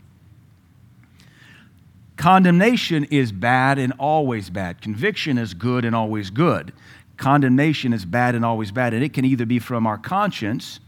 [2.18, 4.82] Condemnation is bad and always bad.
[4.82, 6.72] Conviction is good and always good.
[7.18, 10.80] Condemnation is bad and always bad, and it can either be from our conscience,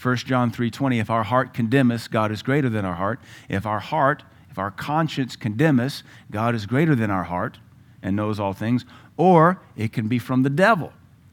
[0.00, 3.20] 1 John 3:20, if our heart condemn us, God is greater than our heart.
[3.48, 7.58] If our heart, if our conscience condemn us, God is greater than our heart
[8.02, 8.86] and knows all things,
[9.16, 10.92] or it can be from the devil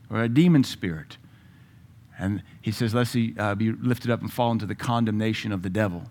[0.09, 1.17] or a demon spirit.
[2.19, 5.61] And he says, lest he uh, be lifted up and fall into the condemnation of
[5.61, 6.09] the devil.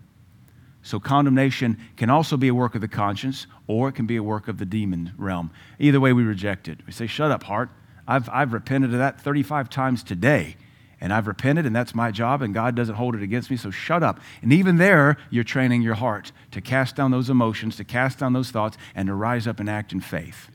[0.81, 4.23] So, condemnation can also be a work of the conscience, or it can be a
[4.23, 5.51] work of the demon realm.
[5.79, 6.79] Either way, we reject it.
[6.87, 7.69] We say, Shut up, heart.
[8.07, 10.55] I've, I've repented of that 35 times today,
[10.99, 13.69] and I've repented, and that's my job, and God doesn't hold it against me, so
[13.69, 14.19] shut up.
[14.41, 18.33] And even there, you're training your heart to cast down those emotions, to cast down
[18.33, 20.49] those thoughts, and to rise up and act in faith.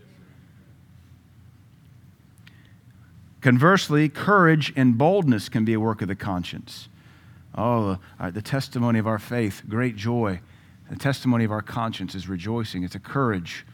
[3.41, 6.89] Conversely, courage and boldness can be a work of the conscience.
[7.57, 10.41] Oh, uh, the testimony of our faith, great joy.
[10.91, 12.85] The testimony of our conscience is rejoicing.
[12.85, 13.67] It's a courage.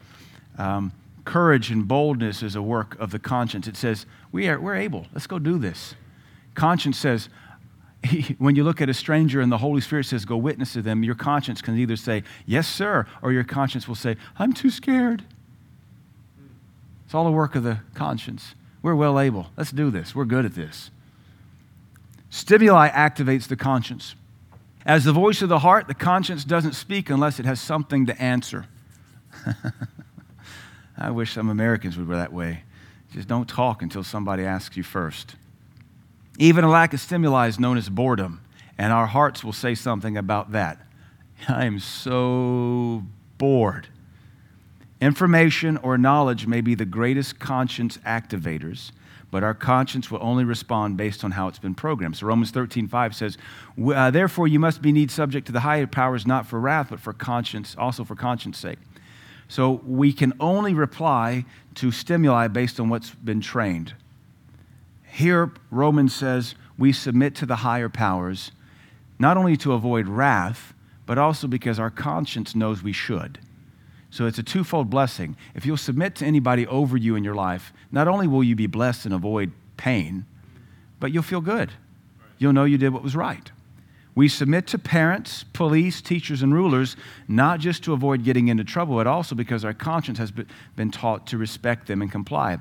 [0.57, 0.91] Um,
[1.25, 3.67] courage and boldness is a work of the conscience.
[3.67, 5.05] It says, we are, we're able.
[5.13, 5.95] Let's go do this.
[6.55, 7.29] Conscience says,
[8.37, 11.03] when you look at a stranger and the Holy Spirit says, go witness to them,
[11.03, 15.23] your conscience can either say, yes, sir, or your conscience will say, I'm too scared.
[17.05, 18.53] It's all the work of the conscience.
[18.81, 19.47] We're well able.
[19.57, 20.15] Let's do this.
[20.15, 20.91] We're good at this.
[22.29, 24.15] Stimuli activates the conscience.
[24.85, 28.21] As the voice of the heart, the conscience doesn't speak unless it has something to
[28.21, 28.67] answer.
[30.97, 32.63] I wish some Americans would be that way.
[33.11, 35.35] Just don't talk until somebody asks you first.
[36.41, 38.39] Even a lack of stimuli is known as boredom,
[38.77, 40.79] and our hearts will say something about that.
[41.49, 43.03] I am so
[43.37, 43.89] bored.
[45.01, 48.91] Information or knowledge may be the greatest conscience activators,
[49.29, 52.15] but our conscience will only respond based on how it's been programmed.
[52.15, 53.37] So Romans 13, 5 says,
[53.93, 57.01] uh, Therefore you must be need subject to the higher powers, not for wrath, but
[57.01, 58.79] for conscience, also for conscience sake.
[59.49, 61.43] So we can only reply
[61.75, 63.93] to stimuli based on what's been trained.
[65.11, 68.51] Here, Romans says we submit to the higher powers,
[69.17, 70.73] not only to avoid wrath,
[71.05, 73.39] but also because our conscience knows we should.
[74.11, 75.35] So it's a twofold blessing.
[75.53, 78.67] If you'll submit to anybody over you in your life, not only will you be
[78.67, 80.25] blessed and avoid pain,
[80.99, 81.71] but you'll feel good.
[82.37, 83.51] You'll know you did what was right.
[84.15, 86.95] We submit to parents, police, teachers, and rulers,
[87.27, 90.31] not just to avoid getting into trouble, but also because our conscience has
[90.75, 92.57] been taught to respect them and comply.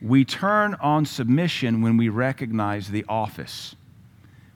[0.00, 3.74] We turn on submission when we recognize the office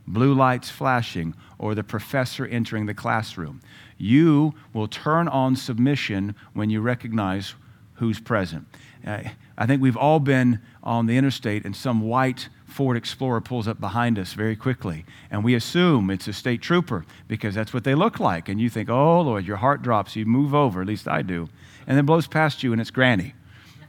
[0.06, 3.60] blue lights flashing, or the professor entering the classroom.
[3.98, 7.54] You will turn on submission when you recognize
[7.94, 8.66] who's present.
[9.06, 9.22] Uh,
[9.56, 13.80] I think we've all been on the interstate and some white Ford Explorer pulls up
[13.80, 15.04] behind us very quickly.
[15.30, 18.48] And we assume it's a state trooper because that's what they look like.
[18.48, 20.16] And you think, oh, Lord, your heart drops.
[20.16, 21.48] You move over, at least I do.
[21.86, 23.34] And then blows past you and it's Granny.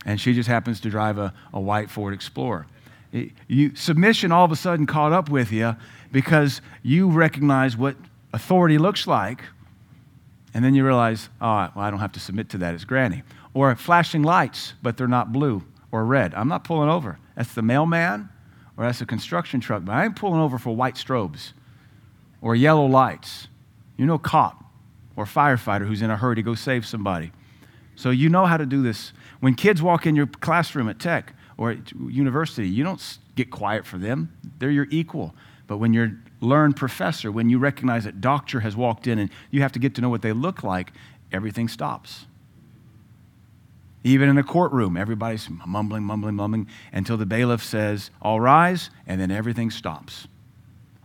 [0.06, 2.68] And she just happens to drive a, a white Ford Explorer.
[3.12, 5.76] It, you, submission all of a sudden caught up with you
[6.12, 7.96] because you recognize what
[8.34, 9.42] authority looks like
[10.54, 12.74] and then you realize, oh, well, I don't have to submit to that.
[12.76, 13.24] It's granny.
[13.54, 16.34] Or flashing lights, but they're not blue or red.
[16.36, 17.18] I'm not pulling over.
[17.36, 18.30] That's the mailman
[18.78, 21.54] or that's a construction truck, but I ain't pulling over for white strobes
[22.42, 23.48] or yellow lights.
[23.98, 24.64] You know, cop
[25.16, 27.32] or firefighter who's in a hurry to go save somebody.
[27.96, 29.14] So you know how to do this.
[29.44, 33.86] When kids walk in your classroom at tech or at university, you don't get quiet
[33.86, 34.32] for them.
[34.58, 35.36] They're your equal.
[35.68, 39.62] But when you're learned professor, when you recognize that doctor has walked in and you
[39.62, 40.94] have to get to know what they look like,
[41.30, 42.26] everything stops.
[44.06, 49.20] Even in a courtroom, everybody's mumbling, mumbling, mumbling until the bailiff says, All rise, and
[49.20, 50.26] then everything stops.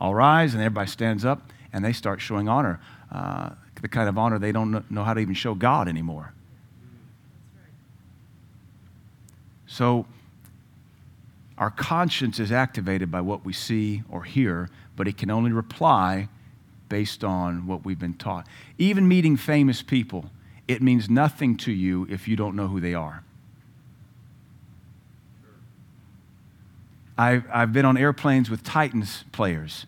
[0.00, 2.78] All rise, and everybody stands up and they start showing honor.
[3.10, 3.50] Uh,
[3.82, 6.34] the kind of honor they don't know how to even show God anymore.
[9.68, 10.06] So,
[11.58, 16.28] our conscience is activated by what we see or hear, but it can only reply
[16.88, 18.46] based on what we've been taught.
[18.78, 20.30] Even meeting famous people,
[20.66, 23.22] it means nothing to you if you don't know who they are.
[27.18, 29.86] I've, been on airplanes with Titans players,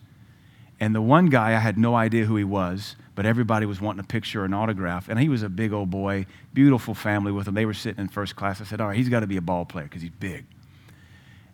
[0.81, 4.01] and the one guy, I had no idea who he was, but everybody was wanting
[4.01, 5.11] a picture or an autograph.
[5.11, 7.53] And he was a big old boy, beautiful family with him.
[7.53, 8.63] They were sitting in first class.
[8.63, 10.47] I said, All right, he's got to be a ball player because he's big.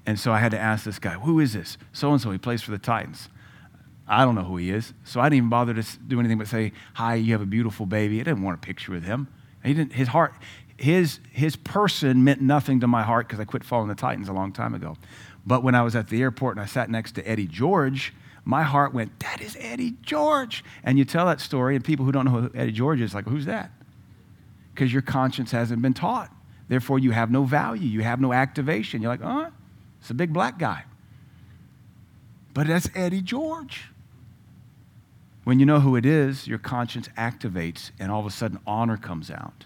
[0.06, 1.76] And so I had to ask this guy, who is this?
[1.92, 3.30] So and so, he plays for the Titans.
[4.06, 4.94] I don't know who he is.
[5.02, 7.84] So I didn't even bother to do anything but say, Hi, you have a beautiful
[7.84, 8.20] baby.
[8.20, 9.26] I didn't want a picture with him.
[9.64, 10.34] He didn't, his heart,
[10.76, 14.32] his, his person meant nothing to my heart because I quit following the Titans a
[14.32, 14.96] long time ago.
[15.44, 18.14] But when I was at the airport and I sat next to Eddie George,
[18.46, 20.64] my heart went, That is Eddie George.
[20.84, 23.26] And you tell that story, and people who don't know who Eddie George is, like,
[23.26, 23.72] Who's that?
[24.72, 26.32] Because your conscience hasn't been taught.
[26.68, 27.86] Therefore, you have no value.
[27.86, 29.02] You have no activation.
[29.02, 29.48] You're like, Oh,
[30.00, 30.84] it's a big black guy.
[32.54, 33.90] But that's Eddie George.
[35.42, 38.96] When you know who it is, your conscience activates and all of a sudden honor
[38.96, 39.64] comes out.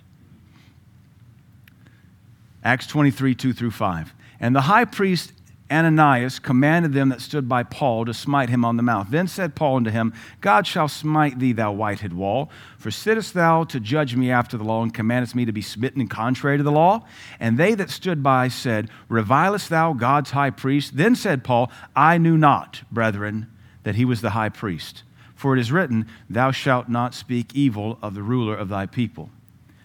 [2.64, 4.14] Acts 23, 2 through 5.
[4.40, 5.32] And the high priest
[5.70, 9.08] Ananias commanded them that stood by Paul to smite him on the mouth.
[9.10, 12.50] Then said Paul unto him, God shall smite thee, thou whitehead wall.
[12.76, 16.00] For sittest thou to judge me after the law, and commandest me to be smitten
[16.00, 17.06] in contrary to the law?
[17.38, 20.96] And they that stood by said, Revilest thou God's high priest?
[20.96, 23.46] Then said Paul, I knew not, brethren,
[23.84, 25.04] that he was the high priest.
[25.36, 29.30] For it is written, Thou shalt not speak evil of the ruler of thy people.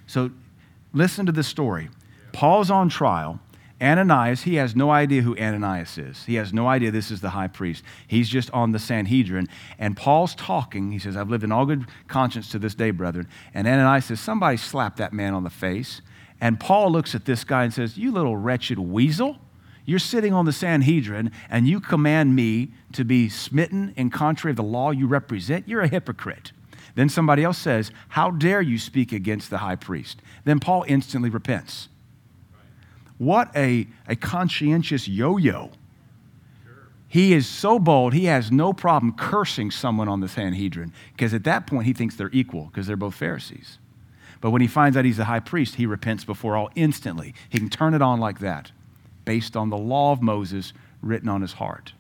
[0.08, 0.32] So
[0.94, 1.90] listen to this story.
[2.34, 3.40] Paul's on trial
[3.82, 6.24] Ananias, he has no idea who Ananias is.
[6.26, 7.84] He has no idea this is the high priest.
[8.08, 9.50] He's just on the Sanhedrin.
[9.78, 10.92] And Paul's talking.
[10.92, 13.28] He says, I've lived in all good conscience to this day, brethren.
[13.54, 16.02] And Ananias says, Somebody slapped that man on the face.
[16.40, 19.38] And Paul looks at this guy and says, You little wretched weasel.
[19.86, 24.58] You're sitting on the Sanhedrin and you command me to be smitten in contrary of
[24.58, 25.68] the law you represent.
[25.68, 26.54] You're a hypocrite.
[26.96, 30.22] Then somebody else says, How dare you speak against the high priest?
[30.46, 31.90] Then Paul instantly repents.
[33.18, 35.72] What a, a conscientious yo yo.
[37.08, 41.46] He is so bold, he has no problem cursing someone on the Sanhedrin because at
[41.46, 43.78] that point he thinks they're equal because they're both Pharisees.
[44.42, 47.34] But when he finds out he's the high priest, he repents before all instantly.
[47.50, 48.72] He can turn it on like that
[49.24, 51.94] based on the law of Moses written on his heart.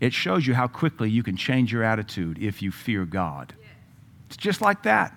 [0.00, 3.54] It shows you how quickly you can change your attitude if you fear God.
[4.26, 5.16] It's just like that.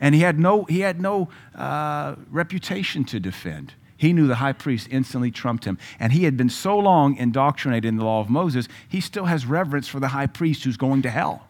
[0.00, 3.74] And he had no, he had no uh, reputation to defend.
[3.96, 5.76] He knew the high priest instantly trumped him.
[5.98, 9.44] And he had been so long indoctrinated in the law of Moses, he still has
[9.44, 11.46] reverence for the high priest who's going to hell.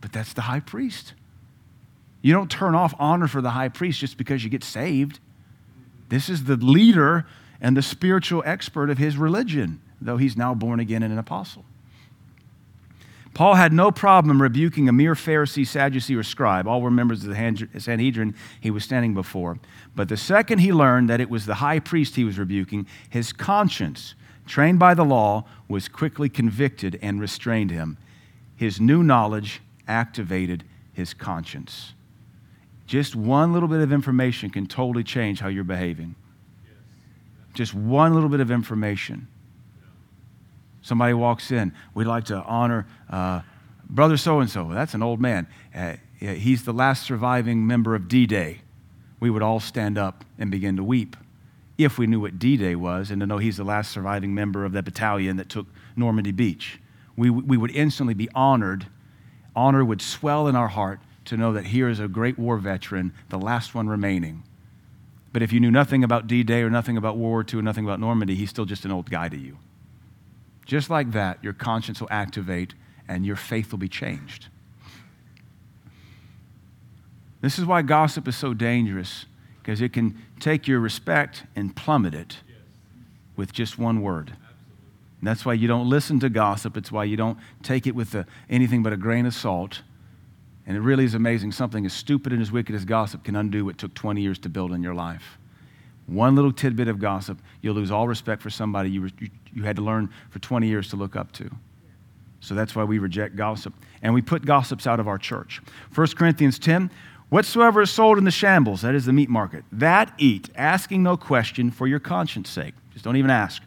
[0.00, 1.12] But that's the high priest.
[2.22, 5.20] You don't turn off honor for the high priest just because you get saved.
[6.08, 7.26] This is the leader
[7.60, 11.64] and the spiritual expert of his religion, though he's now born again and an apostle.
[13.36, 16.66] Paul had no problem rebuking a mere Pharisee, Sadducee, or scribe.
[16.66, 19.58] All were members of the Sanhedrin he was standing before.
[19.94, 23.34] But the second he learned that it was the high priest he was rebuking, his
[23.34, 24.14] conscience,
[24.46, 27.98] trained by the law, was quickly convicted and restrained him.
[28.56, 30.64] His new knowledge activated
[30.94, 31.92] his conscience.
[32.86, 36.14] Just one little bit of information can totally change how you're behaving.
[37.52, 39.28] Just one little bit of information.
[40.86, 43.40] Somebody walks in, we'd like to honor uh,
[43.90, 44.70] Brother so and so.
[44.72, 45.48] That's an old man.
[45.74, 48.60] Uh, he's the last surviving member of D Day.
[49.18, 51.16] We would all stand up and begin to weep
[51.76, 54.64] if we knew what D Day was and to know he's the last surviving member
[54.64, 55.66] of that battalion that took
[55.96, 56.78] Normandy Beach.
[57.16, 58.86] We, we would instantly be honored.
[59.56, 63.12] Honor would swell in our heart to know that here is a great war veteran,
[63.28, 64.44] the last one remaining.
[65.32, 67.62] But if you knew nothing about D Day or nothing about World War II or
[67.62, 69.58] nothing about Normandy, he's still just an old guy to you.
[70.66, 72.74] Just like that, your conscience will activate
[73.08, 74.48] and your faith will be changed.
[77.40, 79.26] This is why gossip is so dangerous,
[79.62, 82.38] because it can take your respect and plummet it
[83.36, 84.30] with just one word.
[85.20, 86.76] And that's why you don't listen to gossip.
[86.76, 89.82] It's why you don't take it with a, anything but a grain of salt.
[90.66, 91.52] And it really is amazing.
[91.52, 94.48] Something as stupid and as wicked as gossip can undo what took 20 years to
[94.48, 95.38] build in your life.
[96.06, 99.76] One little tidbit of gossip, you'll lose all respect for somebody you, you, you had
[99.76, 101.50] to learn for 20 years to look up to.
[102.40, 103.74] So that's why we reject gossip.
[104.02, 105.62] And we put gossips out of our church.
[105.94, 106.90] 1 Corinthians 10
[107.28, 111.16] Whatsoever is sold in the shambles, that is the meat market, that eat, asking no
[111.16, 112.74] question for your conscience sake.
[112.92, 113.64] Just don't even ask.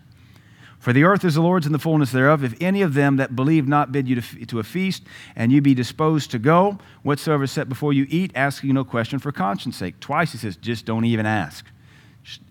[0.80, 2.42] For the earth is the Lord's and the fullness thereof.
[2.42, 5.04] If any of them that believe not bid you to, to a feast,
[5.36, 9.20] and you be disposed to go, whatsoever is set before you, eat, asking no question
[9.20, 10.00] for conscience sake.
[10.00, 11.66] Twice he says, just don't even ask.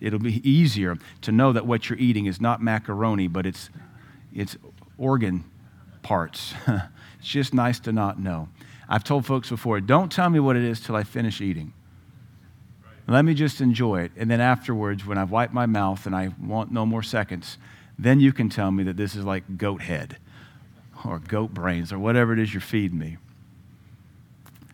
[0.00, 3.70] It'll be easier to know that what you're eating is not macaroni, but it's,
[4.34, 4.56] it's
[4.96, 5.44] organ
[6.02, 6.54] parts.
[6.66, 8.48] it's just nice to not know.
[8.88, 11.72] I've told folks before, don't tell me what it is till I finish eating.
[13.06, 14.12] Let me just enjoy it.
[14.16, 17.56] And then afterwards, when I've wiped my mouth and I want no more seconds,
[17.98, 20.18] then you can tell me that this is like goat head
[21.06, 23.16] or goat brains or whatever it is you're feeding me.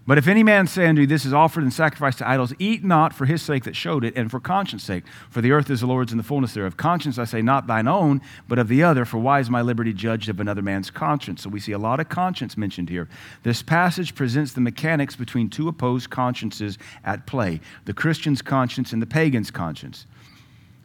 [0.06, 2.84] But if any man say unto you, This is offered and sacrificed to idols, eat
[2.84, 5.04] not for his sake that showed it, and for conscience sake.
[5.30, 6.76] For the earth is the Lord's and the fullness thereof.
[6.76, 9.06] Conscience, I say, not thine own, but of the other.
[9.06, 11.42] For why is my liberty judged of another man's conscience?
[11.42, 13.08] So we see a lot of conscience mentioned here.
[13.44, 19.00] This passage presents the mechanics between two opposed consciences at play the Christian's conscience and
[19.00, 20.06] the pagan's conscience.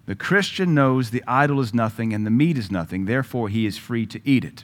[0.06, 3.78] The Christian knows the idol is nothing and the meat is nothing, therefore he is
[3.78, 4.64] free to eat it.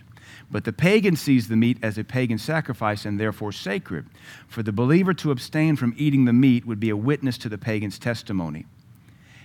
[0.52, 4.06] But the pagan sees the meat as a pagan sacrifice and therefore sacred.
[4.48, 7.58] For the believer to abstain from eating the meat would be a witness to the
[7.58, 8.66] pagan's testimony.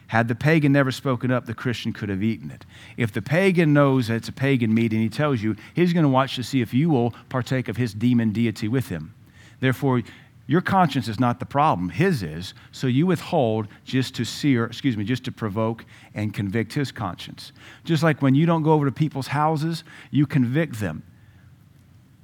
[0.09, 2.67] Had the pagan never spoken up, the Christian could have eaten it.
[2.97, 6.03] If the pagan knows that it's a pagan meat and he tells you, he's going
[6.03, 9.15] to watch to see if you will partake of his demon deity with him.
[9.61, 10.03] Therefore,
[10.51, 12.55] your conscience is not the problem, his is.
[12.73, 17.53] So you withhold just to sear, excuse me, just to provoke and convict his conscience.
[17.85, 21.05] Just like when you don't go over to people's houses, you convict them.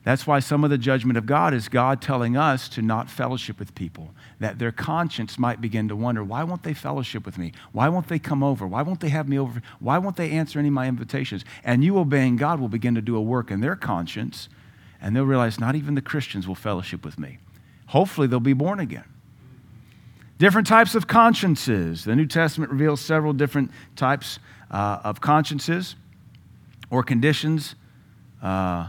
[0.02, 3.60] That's why some of the judgment of God is God telling us to not fellowship
[3.60, 7.52] with people, that their conscience might begin to wonder, why won't they fellowship with me?
[7.70, 8.66] Why won't they come over?
[8.66, 9.62] Why won't they have me over?
[9.78, 11.44] Why won't they answer any of my invitations?
[11.62, 14.48] And you obeying God will begin to do a work in their conscience,
[15.00, 17.38] and they'll realize not even the Christians will fellowship with me.
[17.86, 19.04] Hopefully, they'll be born again.
[20.38, 22.04] Different types of consciences.
[22.04, 24.38] The New Testament reveals several different types
[24.70, 25.96] uh, of consciences
[26.90, 27.74] or conditions
[28.42, 28.88] uh,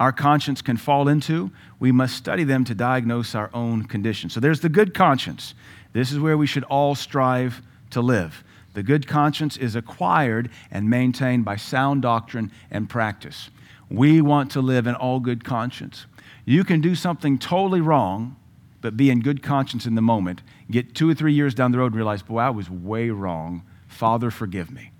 [0.00, 1.50] our conscience can fall into.
[1.78, 4.28] We must study them to diagnose our own condition.
[4.28, 5.54] So there's the good conscience.
[5.92, 8.42] This is where we should all strive to live.
[8.72, 13.50] The good conscience is acquired and maintained by sound doctrine and practice.
[13.88, 16.06] We want to live in all good conscience.
[16.44, 18.36] You can do something totally wrong,
[18.80, 20.42] but be in good conscience in the moment.
[20.70, 23.62] Get two or three years down the road and realize, boy, I was way wrong.
[23.86, 24.90] Father, forgive me.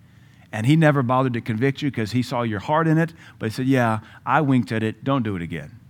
[0.53, 3.47] And he never bothered to convict you because he saw your heart in it, but
[3.47, 5.03] he said, Yeah, I winked at it.
[5.03, 5.81] Don't do it again.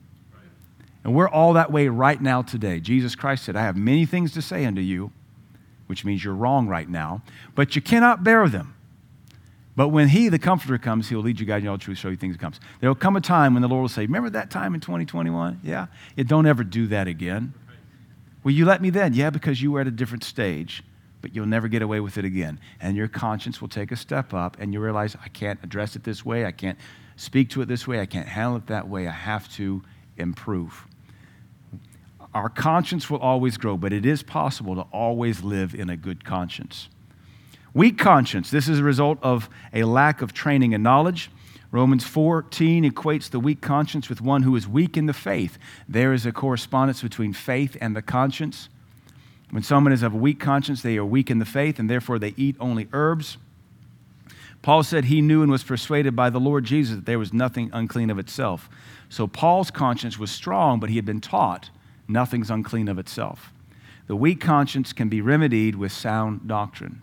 [1.05, 2.81] And we're all that way right now today.
[2.81, 5.13] Jesus Christ said, I have many things to say unto you,
[5.87, 7.23] which means you're wrong right now,
[7.55, 8.75] but you cannot bear them.
[9.77, 12.17] But when He, the Comforter, comes, He'll lead you, guide you all truth, show you
[12.17, 12.61] things that comes.
[12.81, 15.61] There will come a time when the Lord will say, Remember that time in 2021?
[15.63, 15.87] Yeah?
[16.17, 17.55] yeah don't ever do that again.
[18.43, 19.15] Will you let me then?
[19.15, 20.83] Yeah, because you were at a different stage
[21.25, 22.61] but you'll never get away with it again.
[22.83, 26.05] And your conscience will take a step up, and you realize, I can't address it
[26.05, 26.45] this way.
[26.45, 26.79] I can't
[27.17, 27.99] speak to it this way.
[27.99, 29.09] I can't handle it that way.
[29.09, 29.83] I have to
[30.19, 30.87] improve.
[32.35, 36.27] Our conscience will always grow, but it is possible to always live in a good
[36.27, 36.91] conscience.
[37.75, 41.29] Weak conscience, this is a result of a lack of training and knowledge.
[41.73, 45.59] Romans 14 equates the weak conscience with one who is weak in the faith.
[45.89, 48.69] There is a correspondence between faith and the conscience.
[49.51, 52.21] When someone is of a weak conscience, they are weak in the faith, and therefore
[52.21, 53.39] they eat only herbs.
[54.63, 57.71] Paul said he knew and was persuaded by the Lord Jesus that there was nothing
[57.73, 58.69] unclean of itself.
[59.09, 61.71] So Paul's conscience was strong, but he had been taught
[62.07, 63.53] nothing's unclean of itself.
[64.07, 67.03] The weak conscience can be remedied with sound doctrine.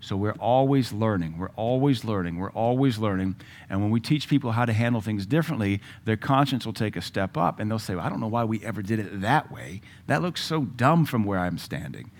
[0.00, 1.36] So we're always learning.
[1.38, 2.38] We're always learning.
[2.38, 3.36] We're always learning.
[3.68, 7.02] And when we teach people how to handle things differently, their conscience will take a
[7.02, 9.52] step up and they'll say, well, I don't know why we ever did it that
[9.52, 9.82] way.
[10.06, 12.10] That looks so dumb from where I'm standing.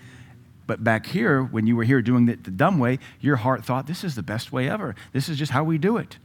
[0.67, 3.87] But back here, when you were here doing it the dumb way, your heart thought,
[3.87, 4.95] this is the best way ever.
[5.11, 6.17] This is just how we do it.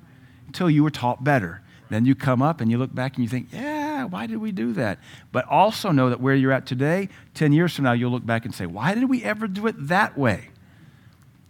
[0.47, 1.63] Until you were taught better.
[1.89, 4.53] Then you come up and you look back and you think, yeah, why did we
[4.53, 4.99] do that?
[5.33, 8.45] But also know that where you're at today, 10 years from now, you'll look back
[8.45, 10.51] and say, why did we ever do it that way?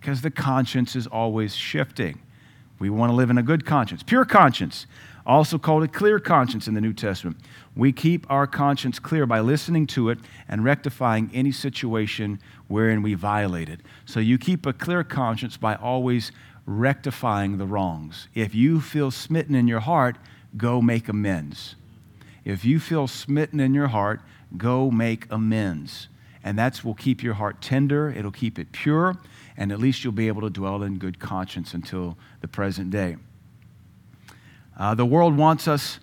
[0.06, 2.20] Because the conscience is always shifting.
[2.78, 4.86] We want to live in a good conscience, pure conscience,
[5.26, 7.38] also called a clear conscience in the New Testament.
[7.74, 12.38] We keep our conscience clear by listening to it and rectifying any situation
[12.68, 13.80] wherein we violate it.
[14.04, 16.30] So you keep a clear conscience by always
[16.66, 18.28] rectifying the wrongs.
[18.32, 20.18] If you feel smitten in your heart,
[20.56, 21.74] go make amends.
[22.44, 24.20] If you feel smitten in your heart,
[24.56, 26.06] go make amends.
[26.44, 29.16] And that will keep your heart tender, it'll keep it pure,
[29.56, 33.16] and at least you'll be able to dwell in good conscience until the present day.
[34.76, 35.98] Uh, the world wants us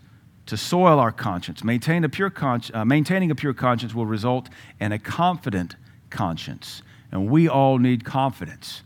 [0.46, 1.64] to soil our conscience.
[1.64, 4.50] Maintain a pure con- uh, maintaining a pure conscience will result
[4.80, 5.76] in a confident
[6.10, 6.82] conscience.
[7.12, 8.82] And we all need confidence.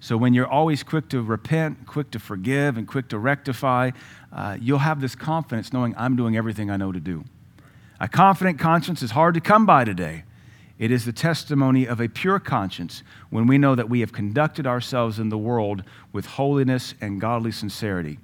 [0.00, 3.90] So when you're always quick to repent, quick to forgive, and quick to rectify,
[4.32, 7.24] uh, you'll have this confidence knowing I'm doing everything I know to do.
[8.00, 10.24] A confident conscience is hard to come by today.
[10.80, 14.66] It is the testimony of a pure conscience when we know that we have conducted
[14.66, 18.18] ourselves in the world with holiness and godly sincerity.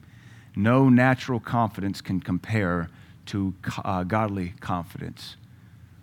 [0.56, 2.88] No natural confidence can compare
[3.26, 3.54] to
[3.84, 5.36] uh, godly confidence.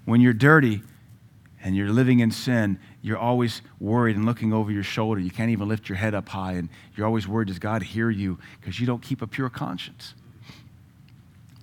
[0.05, 0.83] When you're dirty
[1.63, 5.19] and you're living in sin, you're always worried and looking over your shoulder.
[5.19, 8.11] You can't even lift your head up high, and you're always worried, does God hear
[8.11, 8.37] you?
[8.61, 10.13] Because you don't keep a pure conscience.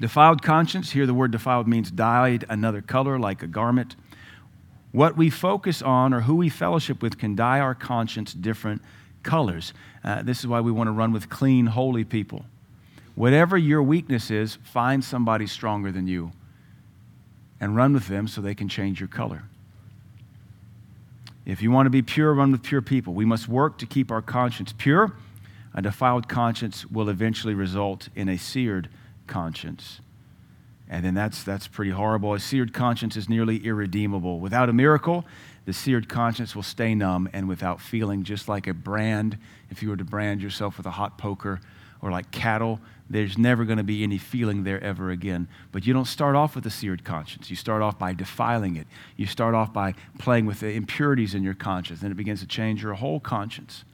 [0.00, 3.94] Defiled conscience, here the word defiled means dyed another color like a garment.
[4.92, 8.82] What we focus on or who we fellowship with can dye our conscience different
[9.22, 9.72] colors.
[10.02, 12.44] Uh, this is why we want to run with clean, holy people.
[13.14, 16.32] Whatever your weakness is, find somebody stronger than you
[17.60, 19.42] and run with them so they can change your color.
[21.44, 23.12] If you want to be pure, run with pure people.
[23.12, 25.12] We must work to keep our conscience pure.
[25.74, 28.88] A defiled conscience will eventually result in a seared
[29.26, 30.00] conscience.
[30.90, 32.34] And then that's, that's pretty horrible.
[32.34, 34.40] A seared conscience is nearly irredeemable.
[34.40, 35.24] Without a miracle,
[35.64, 39.38] the seared conscience will stay numb and without feeling, just like a brand.
[39.70, 41.60] If you were to brand yourself with a hot poker
[42.02, 45.46] or like cattle, there's never going to be any feeling there ever again.
[45.70, 47.50] But you don't start off with a seared conscience.
[47.50, 48.88] You start off by defiling it.
[49.16, 52.00] You start off by playing with the impurities in your conscience.
[52.00, 53.84] Then it begins to change your whole conscience.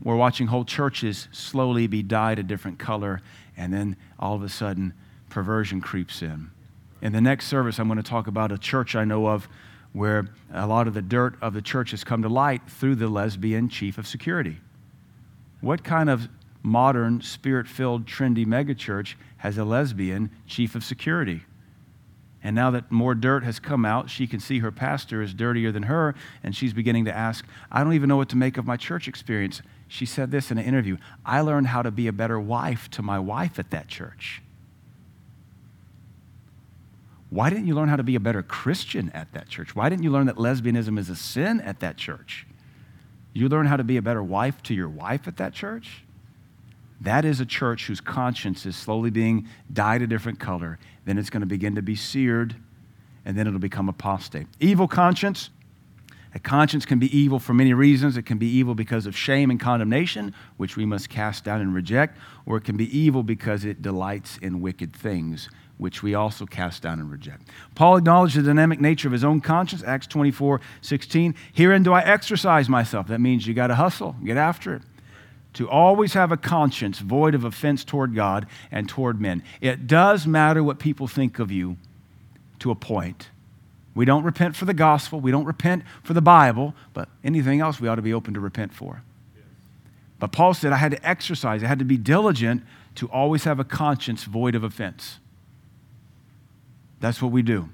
[0.00, 3.20] We're watching whole churches slowly be dyed a different color,
[3.56, 4.94] and then all of a sudden,
[5.28, 6.50] perversion creeps in.
[7.00, 9.48] In the next service, I'm going to talk about a church I know of
[9.92, 13.08] where a lot of the dirt of the church has come to light through the
[13.08, 14.58] lesbian chief of security.
[15.60, 16.28] What kind of
[16.62, 21.42] modern, spirit filled, trendy megachurch has a lesbian chief of security?
[22.42, 25.72] And now that more dirt has come out, she can see her pastor is dirtier
[25.72, 28.66] than her, and she's beginning to ask, I don't even know what to make of
[28.66, 29.60] my church experience.
[29.88, 33.02] She said this in an interview I learned how to be a better wife to
[33.02, 34.42] my wife at that church.
[37.30, 39.76] Why didn't you learn how to be a better Christian at that church?
[39.76, 42.46] Why didn't you learn that lesbianism is a sin at that church?
[43.34, 46.04] You learn how to be a better wife to your wife at that church.
[47.00, 50.78] That is a church whose conscience is slowly being dyed a different color.
[51.04, 52.56] Then it's going to begin to be seared,
[53.24, 54.46] and then it'll become apostate.
[54.58, 55.50] Evil conscience.
[56.34, 58.16] A conscience can be evil for many reasons.
[58.16, 61.74] It can be evil because of shame and condemnation, which we must cast down and
[61.74, 65.48] reject, or it can be evil because it delights in wicked things,
[65.78, 67.48] which we also cast down and reject.
[67.74, 71.34] Paul acknowledged the dynamic nature of his own conscience, Acts 24 16.
[71.52, 73.06] Herein do I exercise myself.
[73.08, 74.82] That means you got to hustle, get after it.
[75.54, 79.42] To always have a conscience void of offense toward God and toward men.
[79.60, 81.78] It does matter what people think of you
[82.58, 83.30] to a point.
[83.94, 87.80] We don't repent for the gospel, we don't repent for the Bible, but anything else
[87.80, 89.02] we ought to be open to repent for.
[90.20, 92.62] But Paul said, I had to exercise, I had to be diligent
[92.96, 95.18] to always have a conscience void of offense.
[97.00, 97.68] That's what we do.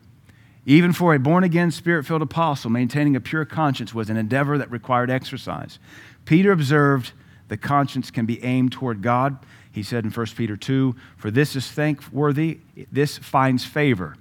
[0.66, 4.56] Even for a born again, spirit filled apostle, maintaining a pure conscience was an endeavor
[4.56, 5.78] that required exercise.
[6.24, 7.12] Peter observed
[7.48, 9.38] the conscience can be aimed toward God.
[9.70, 12.60] He said in 1 Peter 2 For this is thankworthy,
[12.90, 14.16] this finds favor.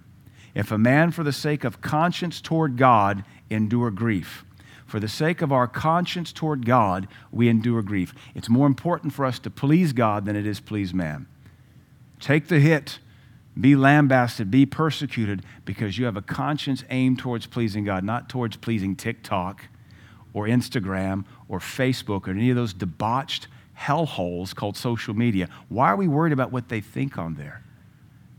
[0.54, 4.43] If a man, for the sake of conscience toward God, endure grief.
[4.86, 8.14] For the sake of our conscience toward God, we endure grief.
[8.36, 11.26] It's more important for us to please God than it is please man.
[12.20, 12.99] Take the hit
[13.60, 18.58] be lambasted, be persecuted because you have a conscience aimed towards pleasing God, not towards
[18.58, 19.64] pleasing TikTok
[20.34, 23.47] or Instagram or Facebook or any of those debauched
[23.80, 25.49] hellholes called social media.
[25.70, 27.64] Why are we worried about what they think on there?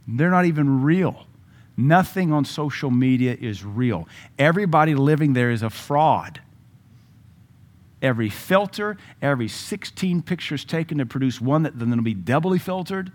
[0.07, 1.27] They're not even real.
[1.77, 4.09] Nothing on social media is real.
[4.39, 6.41] Everybody living there is a fraud.
[8.03, 13.13] Every filter, every 16 pictures taken to produce one that then will be doubly filtered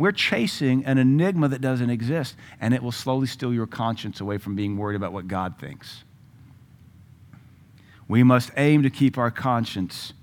[0.00, 4.38] we're chasing an enigma that doesn't exist, and it will slowly steal your conscience away
[4.38, 6.04] from being worried about what God thinks.
[8.08, 10.14] We must aim to keep our conscience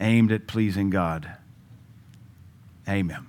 [0.00, 1.28] aimed at pleasing God.
[2.88, 3.26] Amen.